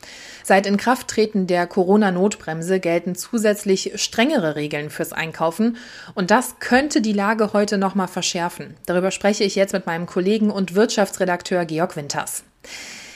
Seit 0.43 0.65
Inkrafttreten 0.65 1.48
der 1.48 1.67
Corona-Notbremse 1.67 2.79
gelten 2.79 3.13
zusätzlich 3.13 3.91
strengere 3.96 4.55
Regeln 4.55 4.89
fürs 4.89 5.13
Einkaufen 5.13 5.77
und 6.15 6.31
das 6.31 6.55
könnte 6.60 7.01
die 7.01 7.13
Lage 7.13 7.53
heute 7.53 7.77
nochmal 7.77 8.08
verschärfen. 8.08 8.75
Darüber 8.86 9.12
spreche 9.12 9.43
ich 9.43 9.55
jetzt 9.55 9.74
mit 9.74 9.86
meinem 9.86 10.08
Kollegen 10.08 10.38
und 10.48 10.75
Wirtschaftsredakteur 10.75 11.65
Georg 11.65 11.96
Winters. 11.96 12.43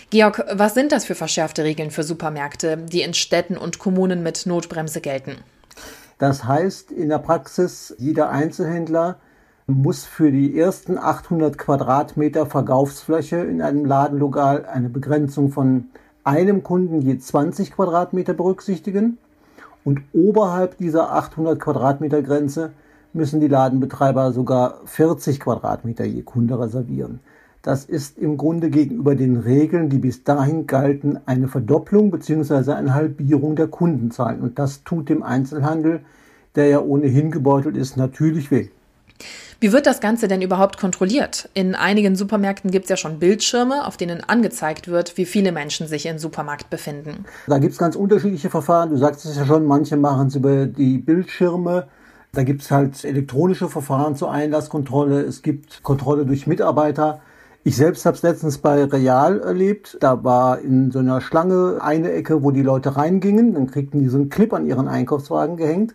Georg, 0.09 0.45
was 0.53 0.73
sind 0.75 0.91
das 0.91 1.05
für 1.05 1.15
verschärfte 1.15 1.63
Regeln 1.63 1.89
für 1.89 2.03
Supermärkte, 2.03 2.77
die 2.77 3.01
in 3.01 3.13
Städten 3.13 3.57
und 3.57 3.79
Kommunen 3.79 4.21
mit 4.21 4.45
Notbremse 4.45 5.01
gelten? 5.01 5.37
Das 6.19 6.43
heißt 6.43 6.91
in 6.91 7.09
der 7.09 7.19
Praxis, 7.19 7.95
jeder 7.97 8.29
Einzelhändler 8.29 9.17
muss 9.65 10.05
für 10.05 10.31
die 10.31 10.59
ersten 10.59 10.97
800 10.97 11.57
Quadratmeter 11.57 12.45
Verkaufsfläche 12.45 13.37
in 13.37 13.61
einem 13.61 13.85
Ladenlokal 13.85 14.65
eine 14.65 14.89
Begrenzung 14.89 15.51
von 15.51 15.85
einem 16.23 16.63
Kunden 16.63 17.01
je 17.01 17.17
20 17.17 17.71
Quadratmeter 17.71 18.33
berücksichtigen 18.33 19.17
und 19.83 20.01
oberhalb 20.13 20.77
dieser 20.77 21.11
800 21.11 21.59
Quadratmeter 21.59 22.21
Grenze 22.21 22.73
müssen 23.13 23.39
die 23.39 23.47
Ladenbetreiber 23.47 24.31
sogar 24.31 24.81
40 24.85 25.39
Quadratmeter 25.39 26.05
je 26.05 26.21
Kunde 26.23 26.59
reservieren. 26.59 27.19
Das 27.61 27.85
ist 27.85 28.17
im 28.17 28.35
Grunde 28.35 28.69
gegenüber 28.69 29.15
den 29.15 29.37
Regeln, 29.37 29.89
die 29.89 29.97
bis 29.97 30.25
dahin 30.25 30.67
galten, 30.67 31.19
eine 31.25 31.47
Verdopplung 31.47 32.11
bzw. 32.11 32.73
eine 32.73 32.93
Halbierung 32.93 33.55
der 33.55 33.67
Kundenzahlen. 33.67 34.41
Und 34.41 34.59
das 34.59 34.83
tut 34.83 35.07
dem 35.07 35.23
Einzelhandel, 35.23 36.01
der 36.55 36.67
ja 36.67 36.81
ohnehin 36.81 37.31
gebeutelt 37.31 37.77
ist, 37.77 37.95
natürlich 37.95 38.51
weh. 38.51 38.67
Wie 39.61 39.71
wird 39.71 39.85
das 39.85 40.01
Ganze 40.01 40.27
denn 40.27 40.41
überhaupt 40.41 40.77
kontrolliert? 40.77 41.47
In 41.53 41.73
einigen 41.73 42.17
Supermärkten 42.17 42.69
gibt 42.69 42.83
es 42.83 42.89
ja 42.89 42.97
schon 42.97 43.19
Bildschirme, 43.19 43.87
auf 43.87 43.95
denen 43.95 44.21
angezeigt 44.21 44.89
wird, 44.89 45.17
wie 45.17 45.25
viele 45.25 45.53
Menschen 45.53 45.87
sich 45.87 46.05
im 46.05 46.19
Supermarkt 46.19 46.69
befinden. 46.69 47.23
Da 47.47 47.59
gibt 47.59 47.71
es 47.71 47.77
ganz 47.77 47.95
unterschiedliche 47.95 48.49
Verfahren. 48.49 48.89
Du 48.89 48.97
sagst 48.97 49.23
es 49.23 49.37
ja 49.37 49.45
schon, 49.45 49.65
manche 49.65 49.95
machen 49.95 50.27
es 50.27 50.35
über 50.35 50.65
die 50.65 50.97
Bildschirme. 50.97 51.87
Da 52.35 52.41
gibt 52.41 52.63
es 52.63 52.71
halt 52.71 53.05
elektronische 53.05 53.69
Verfahren 53.69 54.15
zur 54.15 54.31
Einlasskontrolle. 54.31 55.21
Es 55.21 55.43
gibt 55.43 55.83
Kontrolle 55.83 56.25
durch 56.25 56.47
Mitarbeiter. 56.47 57.21
Ich 57.63 57.77
selbst 57.77 58.07
habe 58.07 58.17
es 58.17 58.23
letztens 58.23 58.57
bei 58.57 58.85
Real 58.85 59.39
erlebt. 59.39 59.97
Da 59.99 60.23
war 60.23 60.57
in 60.57 60.89
so 60.89 60.97
einer 60.97 61.21
Schlange 61.21 61.77
eine 61.79 62.11
Ecke, 62.11 62.41
wo 62.41 62.49
die 62.49 62.63
Leute 62.63 62.95
reingingen. 62.95 63.53
Dann 63.53 63.67
kriegten 63.67 63.99
die 63.99 64.07
so 64.07 64.17
einen 64.17 64.29
Clip 64.29 64.51
an 64.51 64.65
ihren 64.65 64.87
Einkaufswagen 64.87 65.57
gehängt. 65.57 65.93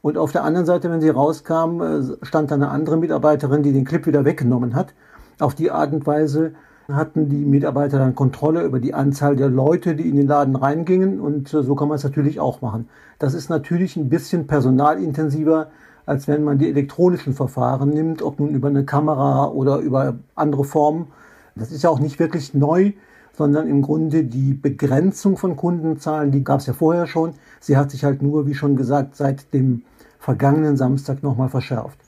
Und 0.00 0.16
auf 0.16 0.32
der 0.32 0.44
anderen 0.44 0.64
Seite, 0.64 0.90
wenn 0.90 1.02
sie 1.02 1.10
rauskam, 1.10 1.82
äh, 1.82 2.24
stand 2.24 2.50
da 2.50 2.54
eine 2.54 2.70
andere 2.70 2.96
Mitarbeiterin, 2.96 3.62
die 3.62 3.74
den 3.74 3.84
Clip 3.84 4.06
wieder 4.06 4.24
weggenommen 4.24 4.74
hat. 4.74 4.94
Auf 5.40 5.54
die 5.54 5.70
Art 5.70 5.92
und 5.92 6.06
Weise 6.06 6.54
hatten 6.88 7.28
die 7.28 7.44
Mitarbeiter 7.44 7.98
dann 7.98 8.14
Kontrolle 8.14 8.62
über 8.62 8.78
die 8.80 8.94
Anzahl 8.94 9.36
der 9.36 9.48
Leute, 9.48 9.96
die 9.96 10.08
in 10.08 10.16
den 10.16 10.26
Laden 10.26 10.56
reingingen. 10.56 11.20
Und 11.20 11.52
äh, 11.52 11.62
so 11.62 11.74
kann 11.74 11.88
man 11.88 11.96
es 11.96 12.04
natürlich 12.04 12.40
auch 12.40 12.60
machen. 12.62 12.88
Das 13.18 13.34
ist 13.34 13.48
natürlich 13.48 13.96
ein 13.96 14.08
bisschen 14.08 14.46
personalintensiver, 14.46 15.68
als 16.04 16.28
wenn 16.28 16.44
man 16.44 16.58
die 16.58 16.68
elektronischen 16.68 17.34
Verfahren 17.34 17.90
nimmt, 17.90 18.22
ob 18.22 18.38
nun 18.38 18.50
über 18.50 18.68
eine 18.68 18.84
Kamera 18.84 19.48
oder 19.48 19.78
über 19.78 20.16
andere 20.34 20.64
Formen. 20.64 21.08
Das 21.56 21.72
ist 21.72 21.82
ja 21.82 21.90
auch 21.90 21.98
nicht 21.98 22.18
wirklich 22.18 22.54
neu, 22.54 22.92
sondern 23.36 23.66
im 23.68 23.82
Grunde 23.82 24.24
die 24.24 24.54
Begrenzung 24.54 25.36
von 25.36 25.56
Kundenzahlen, 25.56 26.30
die 26.30 26.44
gab 26.44 26.60
es 26.60 26.66
ja 26.66 26.72
vorher 26.72 27.06
schon. 27.06 27.34
Sie 27.60 27.76
hat 27.76 27.90
sich 27.90 28.04
halt 28.04 28.22
nur, 28.22 28.46
wie 28.46 28.54
schon 28.54 28.76
gesagt, 28.76 29.16
seit 29.16 29.52
dem 29.52 29.82
vergangenen 30.18 30.76
Samstag 30.76 31.22
nochmal 31.22 31.48
verschärft. 31.48 31.98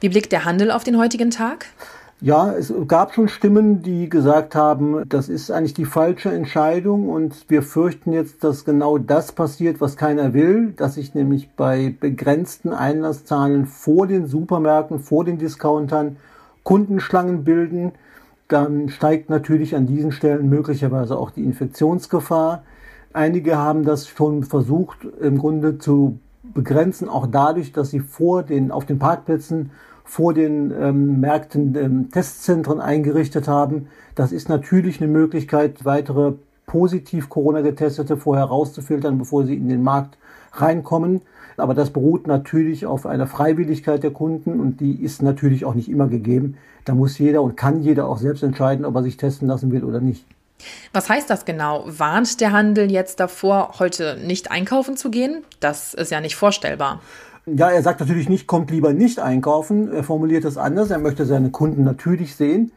Wie 0.00 0.08
blickt 0.08 0.32
der 0.32 0.44
Handel 0.44 0.70
auf 0.70 0.82
den 0.82 0.98
heutigen 0.98 1.30
Tag? 1.30 1.66
Ja, 2.22 2.52
es 2.52 2.70
gab 2.86 3.14
schon 3.14 3.28
Stimmen, 3.28 3.80
die 3.80 4.10
gesagt 4.10 4.54
haben, 4.54 5.08
das 5.08 5.30
ist 5.30 5.50
eigentlich 5.50 5.72
die 5.72 5.86
falsche 5.86 6.30
Entscheidung 6.30 7.08
und 7.08 7.46
wir 7.48 7.62
fürchten 7.62 8.12
jetzt, 8.12 8.44
dass 8.44 8.66
genau 8.66 8.98
das 8.98 9.32
passiert, 9.32 9.80
was 9.80 9.96
keiner 9.96 10.34
will, 10.34 10.74
dass 10.76 10.96
sich 10.96 11.14
nämlich 11.14 11.48
bei 11.56 11.94
begrenzten 11.98 12.74
Einlasszahlen 12.74 13.64
vor 13.64 14.06
den 14.06 14.26
Supermärkten, 14.26 14.98
vor 15.00 15.24
den 15.24 15.38
Discountern 15.38 16.18
Kundenschlangen 16.62 17.42
bilden. 17.42 17.92
Dann 18.48 18.90
steigt 18.90 19.30
natürlich 19.30 19.74
an 19.74 19.86
diesen 19.86 20.12
Stellen 20.12 20.50
möglicherweise 20.50 21.16
auch 21.16 21.30
die 21.30 21.44
Infektionsgefahr. 21.44 22.64
Einige 23.14 23.56
haben 23.56 23.82
das 23.84 24.08
schon 24.08 24.44
versucht, 24.44 24.98
im 25.22 25.38
Grunde 25.38 25.78
zu 25.78 26.18
begrenzen, 26.42 27.08
auch 27.08 27.26
dadurch, 27.26 27.72
dass 27.72 27.88
sie 27.88 28.00
vor 28.00 28.42
den, 28.42 28.70
auf 28.72 28.84
den 28.84 28.98
Parkplätzen 28.98 29.70
vor 30.10 30.34
den 30.34 30.72
ähm, 30.72 31.20
Märkten 31.20 31.76
ähm, 31.76 32.10
Testzentren 32.10 32.80
eingerichtet 32.80 33.46
haben. 33.46 33.86
Das 34.16 34.32
ist 34.32 34.48
natürlich 34.48 35.00
eine 35.00 35.08
Möglichkeit, 35.08 35.84
weitere 35.84 36.32
positiv 36.66 37.28
Corona-Getestete 37.28 38.16
vorher 38.16 38.46
rauszufiltern, 38.46 39.18
bevor 39.18 39.44
sie 39.46 39.54
in 39.54 39.68
den 39.68 39.84
Markt 39.84 40.18
reinkommen. 40.52 41.20
Aber 41.56 41.74
das 41.74 41.90
beruht 41.90 42.26
natürlich 42.26 42.86
auf 42.86 43.06
einer 43.06 43.28
Freiwilligkeit 43.28 44.02
der 44.02 44.10
Kunden 44.10 44.58
und 44.58 44.80
die 44.80 45.00
ist 45.00 45.22
natürlich 45.22 45.64
auch 45.64 45.74
nicht 45.74 45.88
immer 45.88 46.08
gegeben. 46.08 46.56
Da 46.84 46.96
muss 46.96 47.16
jeder 47.18 47.42
und 47.42 47.56
kann 47.56 47.80
jeder 47.80 48.08
auch 48.08 48.18
selbst 48.18 48.42
entscheiden, 48.42 48.84
ob 48.84 48.96
er 48.96 49.04
sich 49.04 49.16
testen 49.16 49.46
lassen 49.46 49.70
will 49.70 49.84
oder 49.84 50.00
nicht. 50.00 50.24
Was 50.92 51.08
heißt 51.08 51.30
das 51.30 51.44
genau? 51.44 51.84
Warnt 51.86 52.40
der 52.40 52.50
Handel 52.50 52.90
jetzt 52.90 53.20
davor, 53.20 53.74
heute 53.78 54.18
nicht 54.26 54.50
einkaufen 54.50 54.96
zu 54.96 55.08
gehen? 55.10 55.44
Das 55.60 55.94
ist 55.94 56.10
ja 56.10 56.20
nicht 56.20 56.34
vorstellbar. 56.34 57.00
Ja, 57.56 57.70
er 57.70 57.82
sagt 57.82 58.00
natürlich 58.00 58.28
nicht, 58.28 58.46
kommt 58.46 58.70
lieber 58.70 58.92
nicht 58.92 59.18
einkaufen. 59.18 59.92
Er 59.92 60.04
formuliert 60.04 60.44
es 60.44 60.56
anders. 60.56 60.90
Er 60.90 60.98
möchte 60.98 61.24
seine 61.26 61.50
Kunden 61.50 61.82
natürlich 61.82 62.36
sehen. 62.36 62.70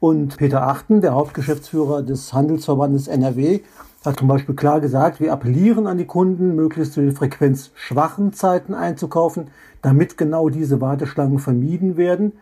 Und 0.00 0.36
Peter 0.36 0.66
Achten, 0.66 1.00
der 1.00 1.14
Hauptgeschäftsführer 1.14 2.02
des 2.02 2.32
Handelsverbandes 2.32 3.08
NRW, 3.08 3.60
hat 4.04 4.18
zum 4.18 4.28
Beispiel 4.28 4.54
klar 4.54 4.80
gesagt, 4.80 5.20
wir 5.20 5.32
appellieren 5.32 5.86
an 5.86 5.98
die 5.98 6.04
Kunden, 6.04 6.54
möglichst 6.54 6.92
zu 6.92 7.00
den 7.00 7.12
frequenzschwachen 7.12 8.32
Zeiten 8.32 8.74
einzukaufen, 8.74 9.48
damit 9.82 10.18
genau 10.18 10.50
diese 10.50 10.80
Warteschlangen 10.80 11.38
vermieden 11.38 11.96
werden. 11.96 12.32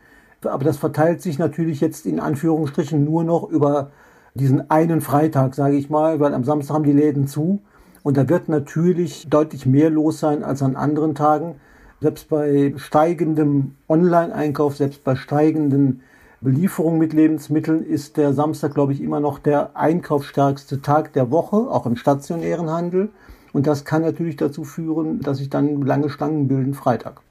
Aber 0.44 0.64
das 0.64 0.76
verteilt 0.76 1.22
sich 1.22 1.38
natürlich 1.38 1.80
jetzt 1.80 2.04
in 2.04 2.20
Anführungsstrichen 2.20 3.04
nur 3.04 3.22
noch 3.22 3.48
über 3.48 3.90
diesen 4.34 4.70
einen 4.70 5.00
Freitag, 5.00 5.54
sage 5.54 5.76
ich 5.76 5.88
mal, 5.88 6.20
weil 6.20 6.34
am 6.34 6.44
Samstag 6.44 6.74
haben 6.74 6.84
die 6.84 6.92
Läden 6.92 7.26
zu. 7.26 7.60
Und 8.02 8.16
da 8.16 8.28
wird 8.28 8.48
natürlich 8.48 9.28
deutlich 9.28 9.66
mehr 9.66 9.90
los 9.90 10.20
sein 10.20 10.42
als 10.44 10.62
an 10.62 10.76
anderen 10.76 11.14
Tagen. 11.14 11.56
Selbst 12.00 12.28
bei 12.28 12.74
steigendem 12.76 13.74
Online-Einkauf, 13.88 14.76
selbst 14.76 15.02
bei 15.02 15.16
steigenden 15.16 16.02
Belieferungen 16.42 16.98
mit 16.98 17.14
Lebensmitteln 17.14 17.84
ist 17.84 18.18
der 18.18 18.34
Samstag, 18.34 18.74
glaube 18.74 18.92
ich, 18.92 19.00
immer 19.00 19.20
noch 19.20 19.38
der 19.38 19.74
einkaufsstärkste 19.74 20.82
Tag 20.82 21.14
der 21.14 21.30
Woche, 21.30 21.56
auch 21.56 21.86
im 21.86 21.96
stationären 21.96 22.68
Handel. 22.70 23.08
Und 23.52 23.66
das 23.66 23.86
kann 23.86 24.02
natürlich 24.02 24.36
dazu 24.36 24.64
führen, 24.64 25.20
dass 25.20 25.38
sich 25.38 25.48
dann 25.48 25.80
lange 25.82 26.10
Stangen 26.10 26.46
bilden 26.46 26.74
Freitag. 26.74 27.22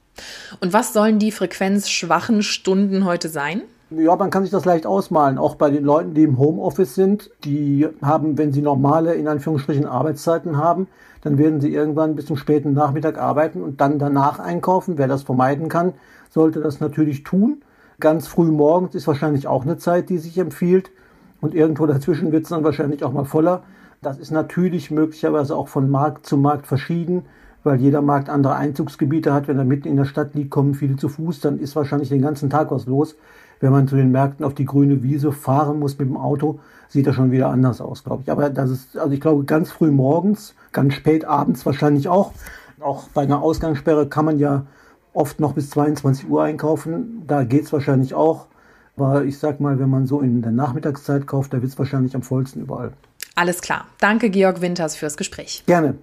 Und 0.59 0.73
was 0.73 0.93
sollen 0.93 1.19
die 1.19 1.31
frequenzschwachen 1.31 2.41
Stunden 2.41 3.05
heute 3.05 3.29
sein? 3.29 3.61
Ja, 3.91 4.15
man 4.15 4.31
kann 4.31 4.41
sich 4.41 4.51
das 4.51 4.65
leicht 4.65 4.87
ausmalen. 4.87 5.37
Auch 5.37 5.55
bei 5.55 5.69
den 5.69 5.83
Leuten, 5.83 6.15
die 6.15 6.23
im 6.23 6.39
Homeoffice 6.39 6.95
sind, 6.95 7.29
die 7.43 7.87
haben, 8.01 8.35
wenn 8.35 8.51
sie 8.51 8.63
normale, 8.63 9.13
in 9.13 9.27
Anführungsstrichen, 9.27 9.85
Arbeitszeiten 9.85 10.57
haben, 10.57 10.87
dann 11.21 11.37
werden 11.37 11.61
sie 11.61 11.71
irgendwann 11.71 12.15
bis 12.15 12.25
zum 12.25 12.35
späten 12.35 12.73
Nachmittag 12.73 13.19
arbeiten 13.19 13.61
und 13.61 13.81
dann 13.81 13.99
danach 13.99 14.39
einkaufen. 14.39 14.97
Wer 14.97 15.07
das 15.07 15.21
vermeiden 15.21 15.69
kann, 15.69 15.93
sollte 16.31 16.61
das 16.61 16.79
natürlich 16.79 17.23
tun. 17.23 17.61
Ganz 17.99 18.25
früh 18.25 18.49
morgens 18.49 18.95
ist 18.95 19.05
wahrscheinlich 19.05 19.45
auch 19.47 19.63
eine 19.63 19.77
Zeit, 19.77 20.09
die 20.09 20.17
sich 20.17 20.39
empfiehlt. 20.39 20.89
Und 21.39 21.53
irgendwo 21.53 21.85
dazwischen 21.85 22.31
wird 22.31 22.45
es 22.45 22.49
dann 22.49 22.63
wahrscheinlich 22.63 23.03
auch 23.03 23.13
mal 23.13 23.25
voller. 23.25 23.61
Das 24.01 24.17
ist 24.17 24.31
natürlich 24.31 24.89
möglicherweise 24.89 25.55
auch 25.55 25.67
von 25.67 25.91
Markt 25.91 26.25
zu 26.25 26.37
Markt 26.37 26.65
verschieden, 26.65 27.25
weil 27.63 27.79
jeder 27.79 28.01
Markt 28.01 28.29
andere 28.29 28.55
Einzugsgebiete 28.55 29.31
hat. 29.31 29.47
Wenn 29.47 29.59
er 29.59 29.63
mitten 29.63 29.87
in 29.87 29.97
der 29.97 30.05
Stadt 30.05 30.33
liegt, 30.33 30.49
kommen 30.49 30.73
viele 30.73 30.95
zu 30.95 31.07
Fuß, 31.07 31.39
dann 31.41 31.59
ist 31.59 31.75
wahrscheinlich 31.75 32.09
den 32.09 32.23
ganzen 32.23 32.49
Tag 32.49 32.71
was 32.71 32.87
los 32.87 33.15
wenn 33.59 33.71
man 33.71 33.87
zu 33.87 33.95
den 33.95 34.11
Märkten 34.11 34.45
auf 34.45 34.53
die 34.53 34.65
grüne 34.65 35.03
Wiese 35.03 35.31
fahren 35.31 35.79
muss 35.79 35.97
mit 35.97 36.07
dem 36.07 36.17
Auto, 36.17 36.59
sieht 36.87 37.07
das 37.07 37.15
schon 37.15 37.31
wieder 37.31 37.49
anders 37.49 37.81
aus, 37.81 38.03
glaube 38.03 38.23
ich. 38.23 38.31
Aber 38.31 38.49
das 38.49 38.69
ist, 38.69 38.97
also 38.97 39.11
ich 39.13 39.21
glaube, 39.21 39.43
ganz 39.45 39.71
früh 39.71 39.91
morgens, 39.91 40.55
ganz 40.71 40.93
spät 40.93 41.25
abends 41.25 41.65
wahrscheinlich 41.65 42.07
auch. 42.07 42.31
Auch 42.79 43.07
bei 43.13 43.23
einer 43.23 43.41
Ausgangssperre 43.41 44.07
kann 44.07 44.25
man 44.25 44.39
ja 44.39 44.65
oft 45.13 45.39
noch 45.39 45.53
bis 45.53 45.69
22 45.69 46.29
Uhr 46.29 46.43
einkaufen. 46.43 47.23
Da 47.25 47.43
geht 47.43 47.63
es 47.63 47.73
wahrscheinlich 47.73 48.13
auch. 48.13 48.47
Aber 48.97 49.25
ich 49.25 49.39
sag 49.39 49.59
mal, 49.59 49.79
wenn 49.79 49.89
man 49.89 50.05
so 50.05 50.21
in 50.21 50.41
der 50.41 50.51
Nachmittagszeit 50.51 51.27
kauft, 51.27 51.53
da 51.53 51.61
wird 51.61 51.71
es 51.71 51.79
wahrscheinlich 51.79 52.15
am 52.15 52.21
vollsten 52.21 52.61
überall. 52.61 52.93
Alles 53.37 53.61
klar. 53.61 53.87
Danke, 53.99 54.29
Georg 54.29 54.61
Winters, 54.61 54.95
fürs 54.95 55.17
Gespräch. 55.17 55.63
Gerne. 55.65 55.95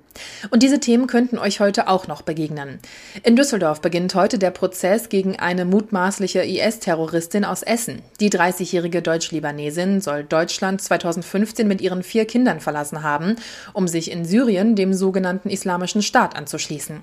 Und 0.51 0.62
diese 0.62 0.81
Themen 0.81 1.07
könnten 1.07 1.38
euch 1.38 1.61
heute 1.61 1.88
auch 1.88 2.07
noch 2.07 2.21
begegnen. 2.21 2.79
In 3.23 3.37
Düsseldorf 3.37 3.81
beginnt 3.81 4.14
heute 4.14 4.38
der 4.38 4.51
Prozess 4.51 5.09
gegen 5.09 5.38
eine 5.38 5.64
mutmaßliche 5.64 6.42
IS-Terroristin 6.42 7.47
aus 7.47 7.62
Essen. 7.62 8.03
Die 8.21 8.31
30-jährige 8.31 9.01
Deutsch-Libanesin 9.01 10.03
soll 10.03 10.25
Deutschland 10.25 10.83
2015 10.83 11.66
mit 11.66 11.81
ihren 11.81 12.03
vier 12.03 12.27
Kindern 12.27 12.61
verlassen 12.61 13.03
haben, 13.03 13.37
um 13.73 13.88
sich 13.88 14.11
in 14.11 14.27
Syrien 14.27 14.77
dem 14.77 14.92
sogenannten 14.92 15.49
Islamischen 15.49 16.03
Staat 16.03 16.37
anzuschließen. 16.37 17.03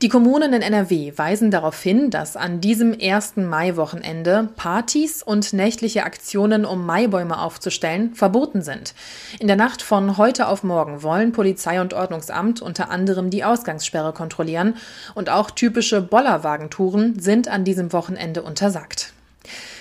Die 0.00 0.08
Kommunen 0.08 0.52
in 0.52 0.62
NRW 0.62 1.12
weisen 1.16 1.50
darauf 1.50 1.82
hin, 1.82 2.10
dass 2.10 2.36
an 2.36 2.60
diesem 2.60 2.92
ersten 2.92 3.44
Maiwochenende 3.44 4.48
Partys 4.56 5.22
und 5.24 5.52
nächtliche 5.52 6.04
Aktionen, 6.04 6.64
um 6.64 6.86
Maibäume 6.86 7.38
aufzustellen, 7.38 8.14
verboten 8.14 8.62
sind. 8.62 8.94
In 9.40 9.48
der 9.50 9.56
Nacht 9.56 9.82
von 9.82 10.16
heute 10.16 10.46
auf 10.46 10.62
morgen 10.62 11.02
wollen 11.02 11.32
Polizei 11.32 11.80
und 11.80 11.92
Ordnungsamt 11.92 12.62
unter 12.62 12.88
anderem 12.88 13.30
die 13.30 13.42
Ausgangssperre 13.42 14.12
kontrollieren 14.12 14.76
und 15.16 15.28
auch 15.28 15.50
typische 15.50 16.00
Bollerwagentouren 16.00 17.18
sind 17.18 17.48
an 17.48 17.64
diesem 17.64 17.92
Wochenende 17.92 18.44
untersagt. 18.44 19.12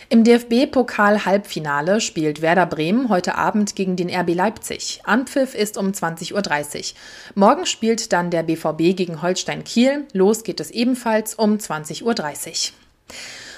Im 0.09 0.23
DFB-Pokal-Halbfinale 0.23 2.01
spielt 2.01 2.41
Werder 2.41 2.65
Bremen 2.65 3.09
heute 3.09 3.35
Abend 3.35 3.75
gegen 3.75 3.95
den 3.95 4.09
RB 4.09 4.33
Leipzig. 4.33 5.01
Anpfiff 5.03 5.53
ist 5.53 5.77
um 5.77 5.91
20.30 5.91 6.33
Uhr. 6.33 6.97
Morgen 7.35 7.67
spielt 7.67 8.11
dann 8.11 8.31
der 8.31 8.41
BVB 8.41 8.97
gegen 8.97 9.21
Holstein 9.21 9.63
Kiel. 9.63 10.07
Los 10.13 10.43
geht 10.43 10.59
es 10.59 10.71
ebenfalls 10.71 11.35
um 11.35 11.57
20.30 11.57 12.01
Uhr. 12.05 12.15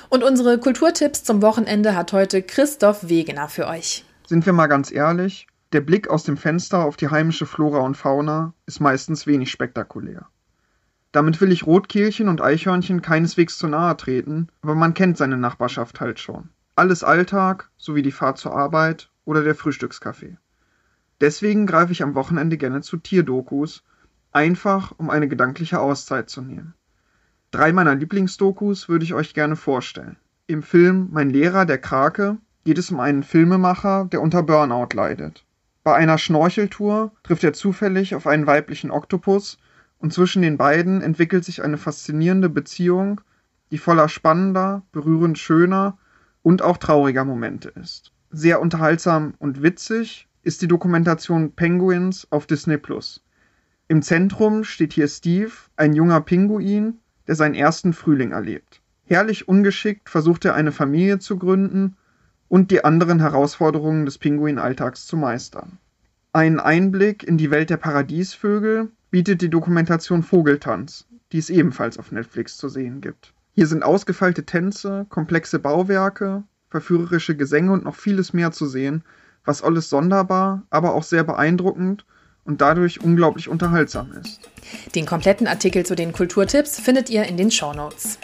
Und 0.10 0.26
unsere 0.26 0.58
Kulturtipps 0.58 1.24
zum 1.24 1.42
Wochenende 1.42 1.96
hat 1.96 2.12
heute 2.12 2.42
Christoph 2.42 3.08
Wegener 3.08 3.48
für 3.48 3.66
euch. 3.68 4.04
Sind 4.28 4.46
wir 4.46 4.52
mal 4.52 4.68
ganz 4.68 4.92
ehrlich, 4.92 5.48
der 5.74 5.82
Blick 5.82 6.10
aus 6.10 6.24
dem 6.24 6.38
Fenster 6.38 6.84
auf 6.84 6.98
die 6.98 7.10
heimische 7.10 7.46
Flora 7.46 7.80
und 7.80 7.96
Fauna 7.96 8.54
ist 8.66 8.82
meistens 8.82 9.26
wenig 9.26 9.52
spektakulär. 9.52 10.28
Damit 11.14 11.40
will 11.42 11.52
ich 11.52 11.66
Rotkehlchen 11.66 12.28
und 12.28 12.42
Eichhörnchen 12.42 13.02
keineswegs 13.02 13.58
zu 13.58 13.68
nahe 13.68 13.96
treten, 13.98 14.50
aber 14.62 14.76
man 14.76 14.94
kennt 14.94 15.18
seine 15.18 15.38
Nachbarschaft 15.38 16.00
halt 16.00 16.20
schon. 16.20 16.50
Alles 16.76 17.04
Alltag, 17.04 17.70
sowie 17.78 18.02
die 18.02 18.12
Fahrt 18.12 18.38
zur 18.38 18.56
Arbeit 18.56 19.10
oder 19.26 19.44
der 19.44 19.56
Frühstückskaffee. 19.56 20.38
Deswegen 21.20 21.68
greife 21.68 21.92
ich 21.92 22.04
am 22.04 22.16
Wochenende 22.16 22.58
gerne 22.58 22.82
zu 22.82 22.98
Tierdokus, 22.98 23.84
einfach 24.32 24.94
um 24.98 25.10
eine 25.10 25.28
gedankliche 25.28 25.80
Auszeit 25.80 26.30
zu 26.30 26.42
nehmen. 26.42 26.74
Drei 27.52 27.74
meiner 27.74 27.96
Lieblingsdokus 27.96 28.88
würde 28.90 29.04
ich 29.04 29.14
euch 29.14 29.34
gerne 29.34 29.56
vorstellen. 29.56 30.18
Im 30.48 30.64
Film 30.64 31.10
Mein 31.12 31.30
Lehrer, 31.30 31.66
der 31.66 31.78
Krake, 31.78 32.38
geht 32.64 32.78
es 32.78 32.92
um 32.92 33.00
einen 33.00 33.24
Filmemacher, 33.24 34.06
der 34.06 34.22
unter 34.22 34.44
Burnout 34.44 34.90
leidet. 34.94 35.46
Bei 35.84 35.96
einer 35.96 36.20
Schnorcheltour 36.20 37.12
trifft 37.24 37.44
er 37.44 37.54
zufällig 37.54 38.14
auf 38.14 38.28
einen 38.28 38.46
weiblichen 38.46 38.92
Oktopus 38.92 39.58
und 39.98 40.14
zwischen 40.14 40.44
den 40.44 40.58
beiden 40.58 41.02
entwickelt 41.02 41.44
sich 41.44 41.64
eine 41.64 41.78
faszinierende 41.78 42.50
Beziehung, 42.50 43.22
die 43.72 43.80
voller 43.80 44.08
spannender, 44.08 44.84
berührend 44.92 45.40
schöner 45.40 45.98
und 46.44 46.62
auch 46.62 46.78
trauriger 46.78 47.26
Momente 47.26 47.70
ist. 47.70 48.12
Sehr 48.30 48.62
unterhaltsam 48.62 49.34
und 49.40 49.64
witzig 49.64 50.28
ist 50.44 50.62
die 50.62 50.68
Dokumentation 50.68 51.54
Penguins 51.54 52.28
auf 52.30 52.46
Disney 52.46 52.78
Plus. 52.78 53.24
Im 53.88 54.04
Zentrum 54.04 54.64
steht 54.64 54.94
hier 54.94 55.08
Steve, 55.08 55.52
ein 55.78 55.94
junger 55.94 56.22
Pinguin, 56.22 57.00
der 57.28 57.36
seinen 57.36 57.56
ersten 57.56 57.94
Frühling 57.94 58.32
erlebt. 58.32 58.82
Herrlich 59.06 59.48
ungeschickt 59.48 60.10
versucht 60.10 60.46
er 60.46 60.54
eine 60.54 60.72
Familie 60.72 61.20
zu 61.20 61.38
gründen 61.38 61.98
und 62.52 62.70
die 62.70 62.84
anderen 62.84 63.22
Herausforderungen 63.22 64.04
des 64.04 64.18
Pinguinalltags 64.18 65.08
zu 65.08 65.16
meistern. 65.16 65.78
Einen 66.34 66.60
Einblick 66.60 67.24
in 67.24 67.38
die 67.38 67.50
Welt 67.50 67.70
der 67.70 67.78
Paradiesvögel 67.78 68.92
bietet 69.10 69.42
die 69.42 69.50
Dokumentation 69.50 70.22
Vogeltanz, 70.22 71.08
die 71.32 71.38
es 71.38 71.50
ebenfalls 71.50 71.98
auf 71.98 72.12
Netflix 72.12 72.58
zu 72.58 72.68
sehen 72.68 73.00
gibt. 73.00 73.34
Hier 73.54 73.68
sind 73.68 73.84
ausgefeilte 73.84 74.44
Tänze, 74.44 75.06
komplexe 75.08 75.60
Bauwerke, 75.60 76.44
verführerische 76.70 77.38
Gesänge 77.38 77.72
und 77.72 77.86
noch 77.86 77.96
vieles 77.96 78.34
mehr 78.34 78.52
zu 78.52 78.66
sehen, 78.66 79.06
was 79.46 79.64
alles 79.64 79.90
sonderbar, 79.90 80.64
aber 80.70 80.94
auch 80.94 81.04
sehr 81.04 81.24
beeindruckend 81.24 82.06
und 82.46 82.62
dadurch 82.62 83.02
unglaublich 83.02 83.48
unterhaltsam 83.48 84.12
ist. 84.14 84.40
Den 84.96 85.06
kompletten 85.06 85.48
Artikel 85.48 85.86
zu 85.86 85.96
den 85.96 86.14
Kulturtipps 86.14 86.80
findet 86.80 87.10
ihr 87.10 87.24
in 87.24 87.38
den 87.38 87.52
Shownotes. 87.52 88.20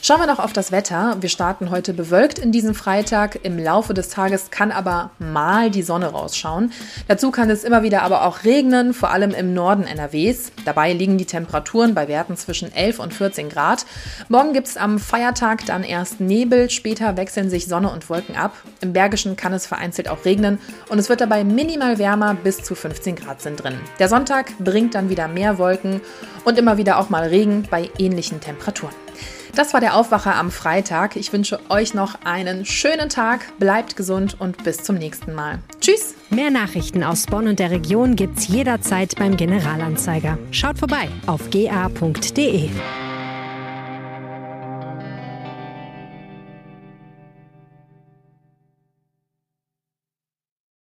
Schauen 0.00 0.20
wir 0.20 0.26
noch 0.26 0.38
auf 0.38 0.52
das 0.52 0.70
Wetter. 0.70 1.16
Wir 1.20 1.28
starten 1.28 1.70
heute 1.70 1.92
bewölkt 1.92 2.38
in 2.38 2.52
diesem 2.52 2.74
Freitag. 2.74 3.40
Im 3.44 3.58
Laufe 3.58 3.94
des 3.94 4.10
Tages 4.10 4.50
kann 4.50 4.70
aber 4.70 5.10
mal 5.18 5.70
die 5.70 5.82
Sonne 5.82 6.06
rausschauen. 6.06 6.72
Dazu 7.08 7.32
kann 7.32 7.50
es 7.50 7.64
immer 7.64 7.82
wieder 7.82 8.02
aber 8.02 8.24
auch 8.24 8.44
regnen, 8.44 8.94
vor 8.94 9.10
allem 9.10 9.32
im 9.32 9.54
Norden 9.54 9.82
NRWs. 9.84 10.52
Dabei 10.64 10.92
liegen 10.92 11.18
die 11.18 11.24
Temperaturen 11.24 11.94
bei 11.94 12.06
Werten 12.06 12.36
zwischen 12.36 12.72
11 12.72 13.00
und 13.00 13.12
14 13.12 13.48
Grad. 13.48 13.86
Morgen 14.28 14.52
gibt 14.52 14.68
es 14.68 14.76
am 14.76 15.00
Feiertag 15.00 15.66
dann 15.66 15.82
erst 15.82 16.20
Nebel, 16.20 16.70
später 16.70 17.16
wechseln 17.16 17.50
sich 17.50 17.66
Sonne 17.66 17.90
und 17.90 18.08
Wolken 18.08 18.36
ab. 18.36 18.54
Im 18.80 18.92
Bergischen 18.92 19.34
kann 19.34 19.52
es 19.52 19.66
vereinzelt 19.66 20.08
auch 20.08 20.24
regnen 20.24 20.58
und 20.90 20.98
es 21.00 21.08
wird 21.08 21.20
dabei 21.20 21.42
minimal 21.42 21.98
wärmer, 21.98 22.34
bis 22.34 22.62
zu 22.62 22.76
15 22.76 23.16
Grad 23.16 23.42
sind 23.42 23.47
drin. 23.56 23.78
Der 23.98 24.08
Sonntag 24.08 24.52
bringt 24.58 24.94
dann 24.94 25.08
wieder 25.08 25.28
mehr 25.28 25.58
Wolken 25.58 26.00
und 26.44 26.58
immer 26.58 26.76
wieder 26.76 26.98
auch 26.98 27.10
mal 27.10 27.28
Regen 27.28 27.66
bei 27.70 27.90
ähnlichen 27.98 28.40
Temperaturen. 28.40 28.94
Das 29.54 29.74
war 29.74 29.80
der 29.80 29.96
Aufwacher 29.96 30.36
am 30.36 30.50
Freitag. 30.50 31.16
Ich 31.16 31.32
wünsche 31.32 31.58
euch 31.68 31.92
noch 31.92 32.22
einen 32.24 32.64
schönen 32.64 33.08
Tag, 33.08 33.40
bleibt 33.58 33.96
gesund 33.96 34.36
und 34.38 34.62
bis 34.62 34.84
zum 34.84 34.96
nächsten 34.96 35.34
Mal. 35.34 35.58
Tschüss! 35.80 36.14
Mehr 36.30 36.50
Nachrichten 36.50 37.02
aus 37.02 37.26
Bonn 37.26 37.48
und 37.48 37.58
der 37.58 37.70
Region 37.70 38.14
gibt's 38.14 38.46
jederzeit 38.48 39.16
beim 39.16 39.36
Generalanzeiger. 39.36 40.38
Schaut 40.52 40.78
vorbei 40.78 41.08
auf 41.26 41.50
ga.de. 41.50 42.68